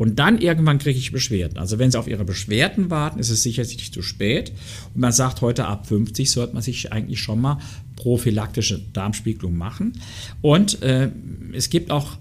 Und 0.00 0.18
dann 0.18 0.40
irgendwann 0.40 0.78
kriege 0.78 0.98
ich 0.98 1.12
Beschwerden. 1.12 1.58
Also 1.58 1.78
wenn 1.78 1.90
Sie 1.90 1.98
auf 1.98 2.08
Ihre 2.08 2.24
Beschwerden 2.24 2.88
warten, 2.88 3.18
ist 3.18 3.28
es 3.28 3.42
sicherlich 3.42 3.92
zu 3.92 4.00
spät. 4.00 4.50
Und 4.94 5.02
man 5.02 5.12
sagt 5.12 5.42
heute 5.42 5.66
ab 5.66 5.86
50 5.88 6.30
sollte 6.30 6.54
man 6.54 6.62
sich 6.62 6.90
eigentlich 6.90 7.20
schon 7.20 7.38
mal 7.38 7.58
prophylaktische 8.00 8.80
Darmspiegelung 8.94 9.58
machen. 9.58 9.92
Und 10.40 10.82
äh, 10.82 11.10
es 11.52 11.68
gibt 11.68 11.90
auch, 11.90 12.16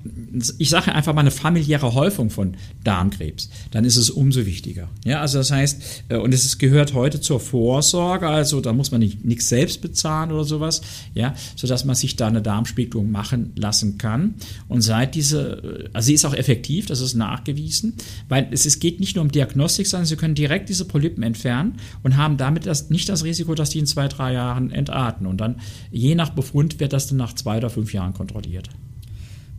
ich 0.58 0.70
sage 0.70 0.94
einfach 0.94 1.14
mal, 1.14 1.22
eine 1.22 1.32
familiäre 1.32 1.94
Häufung 1.94 2.30
von 2.30 2.56
Darmkrebs. 2.84 3.50
Dann 3.72 3.86
ist 3.86 3.96
es 3.96 4.10
umso 4.10 4.46
wichtiger. 4.46 4.90
Ja, 5.06 5.22
also 5.22 5.38
das 5.38 5.52
heißt, 5.52 6.04
äh, 6.10 6.18
und 6.18 6.34
es 6.34 6.58
gehört 6.58 6.94
heute 6.94 7.22
zur 7.22 7.40
Vorsorge, 7.40 8.28
also 8.28 8.60
da 8.60 8.74
muss 8.74 8.92
man 8.92 9.00
nicht 9.00 9.24
nichts 9.24 9.48
selbst 9.48 9.82
bezahlen 9.82 10.34
oder 10.34 10.44
sowas, 10.44 10.82
ja, 11.14 11.34
sodass 11.56 11.86
man 11.86 11.96
sich 11.96 12.18
da 12.18 12.28
eine 12.28 12.42
Darmspiegelung 12.42 13.10
machen 13.10 13.54
lassen 13.56 13.98
kann. 13.98 14.34
Und 14.68 14.82
seit 14.82 15.16
diese, 15.16 15.90
also 15.94 16.08
sie 16.08 16.16
ist 16.16 16.26
auch 16.26 16.34
effektiv, 16.34 16.88
das 16.88 17.00
ist 17.00 17.14
nachgewiesen, 17.14 17.94
weil 18.28 18.50
es, 18.52 18.66
es 18.66 18.80
geht 18.80 19.00
nicht 19.00 19.16
nur 19.16 19.24
um 19.24 19.32
Diagnostik, 19.32 19.88
sondern 19.88 20.08
Sie 20.08 20.18
können 20.18 20.36
direkt 20.36 20.68
diese 20.68 20.84
Polypen 20.84 21.24
entfernen 21.24 21.76
und 22.04 22.18
haben 22.18 22.36
damit 22.36 22.66
das, 22.66 22.90
nicht 22.90 23.08
das 23.08 23.24
Risiko, 23.24 23.56
dass 23.56 23.70
die 23.70 23.80
in 23.80 23.86
zwei, 23.86 24.10
drei 24.10 24.34
Jahren 24.34 24.72
entarten. 24.72 25.26
Und 25.26 25.38
dann 25.38 25.56
Je 25.92 26.16
nach 26.16 26.30
Befund 26.30 26.80
wird 26.80 26.94
das 26.94 27.08
dann 27.08 27.18
nach 27.18 27.34
zwei 27.34 27.58
oder 27.58 27.70
fünf 27.70 27.94
Jahren 27.94 28.14
kontrolliert. 28.14 28.70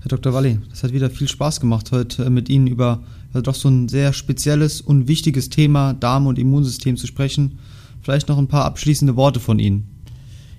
Herr 0.01 0.09
Dr. 0.09 0.33
Walli, 0.33 0.59
das 0.70 0.83
hat 0.83 0.92
wieder 0.92 1.11
viel 1.11 1.29
Spaß 1.29 1.61
gemacht, 1.61 1.92
heute 1.92 2.25
äh, 2.25 2.31
mit 2.31 2.49
Ihnen 2.49 2.66
über 2.66 3.03
also 3.33 3.42
doch 3.42 3.55
so 3.55 3.68
ein 3.68 3.88
sehr 3.88 4.12
spezielles 4.12 4.81
und 4.81 5.09
wichtiges 5.09 5.51
Thema 5.51 5.94
Darm- 5.94 6.27
und 6.27 6.38
Immunsystem 6.38 6.96
zu 6.96 7.07
sprechen. 7.07 7.59
Vielleicht 8.03 8.29
noch 8.29 8.38
ein 8.38 8.49
paar 8.49 8.64
abschließende 8.64 9.16
Worte 9.16 9.40
von 9.40 9.59
Ihnen. 9.59 9.88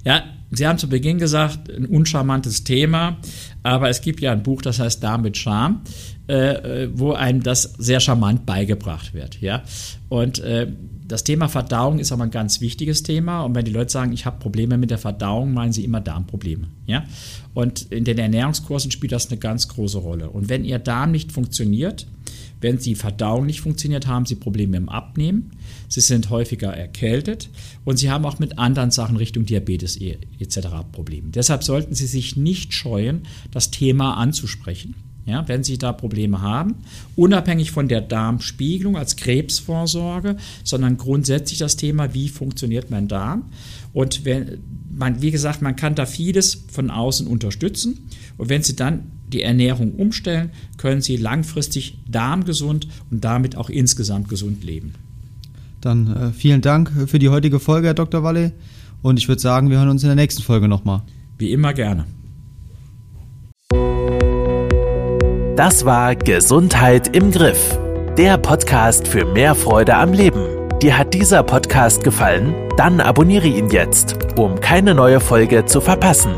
Ja, 0.06 0.24
Sie 0.52 0.68
haben 0.68 0.78
zu 0.78 0.90
Beginn 0.90 1.18
gesagt, 1.18 1.72
ein 1.72 1.86
uncharmantes 1.86 2.64
Thema, 2.64 3.18
aber 3.64 3.90
es 3.90 4.02
gibt 4.02 4.20
ja 4.20 4.32
ein 4.32 4.44
Buch, 4.44 4.62
das 4.62 4.80
heißt 4.80 5.02
Darm 5.02 5.22
mit 5.22 5.38
Charme, 5.38 5.82
äh, 6.28 6.84
äh, 6.84 6.90
wo 6.94 7.14
einem 7.14 7.42
das 7.42 7.74
sehr 7.78 8.00
charmant 8.00 8.46
beigebracht 8.46 9.14
wird. 9.14 9.40
Ja? 9.42 9.64
Und 10.10 10.40
äh, 10.40 10.68
das 11.08 11.24
Thema 11.24 11.50
Verdauung 11.50 12.00
ist 12.00 12.12
aber 12.12 12.24
ein 12.24 12.32
ganz 12.32 12.62
wichtiges 12.62 13.04
Thema. 13.04 13.42
Und 13.42 13.54
wenn 13.54 13.66
die 13.66 13.72
Leute 13.72 13.92
sagen, 13.92 14.14
ich 14.14 14.26
habe 14.26 14.40
Probleme 14.40 14.78
mit 14.78 14.92
der 14.92 14.98
Verdauung, 14.98 15.54
meinen 15.54 15.74
sie 15.74 15.84
immer 15.84 16.00
Darmprobleme. 16.00 16.68
Ja? 16.86 17.04
Und 17.54 17.92
in 17.92 18.06
den 18.06 18.18
Ernährungskursen 18.18 18.92
spielt 18.92 19.12
das 19.12 19.30
eine 19.30 19.38
ganz 19.38 19.68
große 19.68 19.98
Rolle. 19.98 20.30
Und 20.30 20.48
wenn 20.48 20.64
Ihr 20.64 20.80
Darm 20.80 21.12
nicht 21.12 21.32
funktioniert, 21.32 22.08
wenn 22.62 22.78
die 22.78 22.96
Verdauung 22.96 23.46
nicht 23.46 23.60
funktioniert, 23.62 24.08
haben 24.08 24.26
Sie 24.26 24.36
Probleme 24.36 24.78
im 24.78 24.88
Abnehmen. 24.88 25.52
Sie 25.91 25.99
sind 25.99 26.30
häufiger 26.30 26.73
erkältet 26.73 27.49
und 27.84 27.97
Sie 27.97 28.10
haben 28.10 28.25
auch 28.25 28.39
mit 28.39 28.58
anderen 28.58 28.91
Sachen 28.91 29.17
Richtung 29.17 29.45
Diabetes 29.45 29.97
etc. 29.97 30.60
Probleme. 30.91 31.30
Deshalb 31.32 31.63
sollten 31.63 31.93
Sie 31.95 32.08
sich 32.08 32.38
nicht 32.38 32.73
scheuen, 32.73 33.23
das 33.51 33.71
Thema 33.71 34.15
anzusprechen 34.15 34.95
ja, 35.25 35.47
wenn 35.47 35.63
Sie 35.63 35.77
da 35.77 35.93
Probleme 35.93 36.41
haben, 36.41 36.75
unabhängig 37.15 37.71
von 37.71 37.88
der 37.88 38.01
Darmspiegelung 38.01 38.97
als 38.97 39.17
Krebsvorsorge, 39.17 40.38
sondern 40.63 40.97
grundsätzlich 40.97 41.60
das 41.60 41.77
Thema, 41.77 42.13
wie 42.13 42.27
funktioniert 42.27 42.89
mein 42.89 43.08
Darm. 43.08 43.51
Und 43.93 44.25
wenn, 44.25 44.60
man, 44.89 45.21
wie 45.21 45.32
gesagt, 45.32 45.62
man 45.62 45.75
kann 45.75 45.93
da 45.93 46.06
vieles 46.06 46.65
von 46.71 46.89
außen 46.89 47.27
unterstützen. 47.27 48.10
Und 48.38 48.49
wenn 48.49 48.63
Sie 48.63 48.75
dann 48.75 49.12
die 49.27 49.43
Ernährung 49.43 49.93
umstellen, 49.93 50.49
können 50.77 51.01
Sie 51.01 51.17
langfristig 51.17 51.99
darmgesund 52.10 52.88
und 53.12 53.23
damit 53.23 53.56
auch 53.56 53.69
insgesamt 53.69 54.27
gesund 54.27 54.63
leben. 54.63 54.95
Dann 55.82 56.15
äh, 56.15 56.32
vielen 56.32 56.62
Dank 56.62 56.91
für 57.08 57.20
die 57.20 57.30
heutige 57.30 57.60
Folge, 57.60 57.88
Herr 57.88 57.94
Dr. 57.94 58.24
Walle. 58.24 58.54
Und 59.02 59.17
ich 59.17 59.28
würde 59.28 59.41
sagen, 59.41 59.70
wir 59.70 59.80
hören 59.80 59.89
uns 59.89 60.04
in 60.04 60.10
der 60.10 60.15
nächsten 60.15 60.44
Folge 60.44 60.67
nochmal. 60.67 61.02
Wie 61.38 61.52
immer 61.52 61.74
gerne. 61.74 62.06
Das 65.56 65.86
war 65.86 66.15
Gesundheit 66.15 67.15
im 67.15 67.32
Griff, 67.32 67.78
der 68.17 68.38
Podcast 68.38 69.08
für 69.08 69.26
mehr 69.26 69.56
Freude 69.56 69.96
am 69.96 70.13
Leben 70.13 70.62
Dir 70.82 70.98
hat 70.98 71.13
dieser 71.13 71.44
Podcast 71.44 72.04
gefallen? 72.04 72.56
Dann 72.76 73.02
abonniere 73.02 73.46
ihn 73.46 73.70
jetzt, 73.70 74.17
um 74.36 74.60
keine 74.60 74.96
neue 74.96 75.20
Folge 75.20 75.63
zu 75.65 75.80
verpassen. 75.80 76.34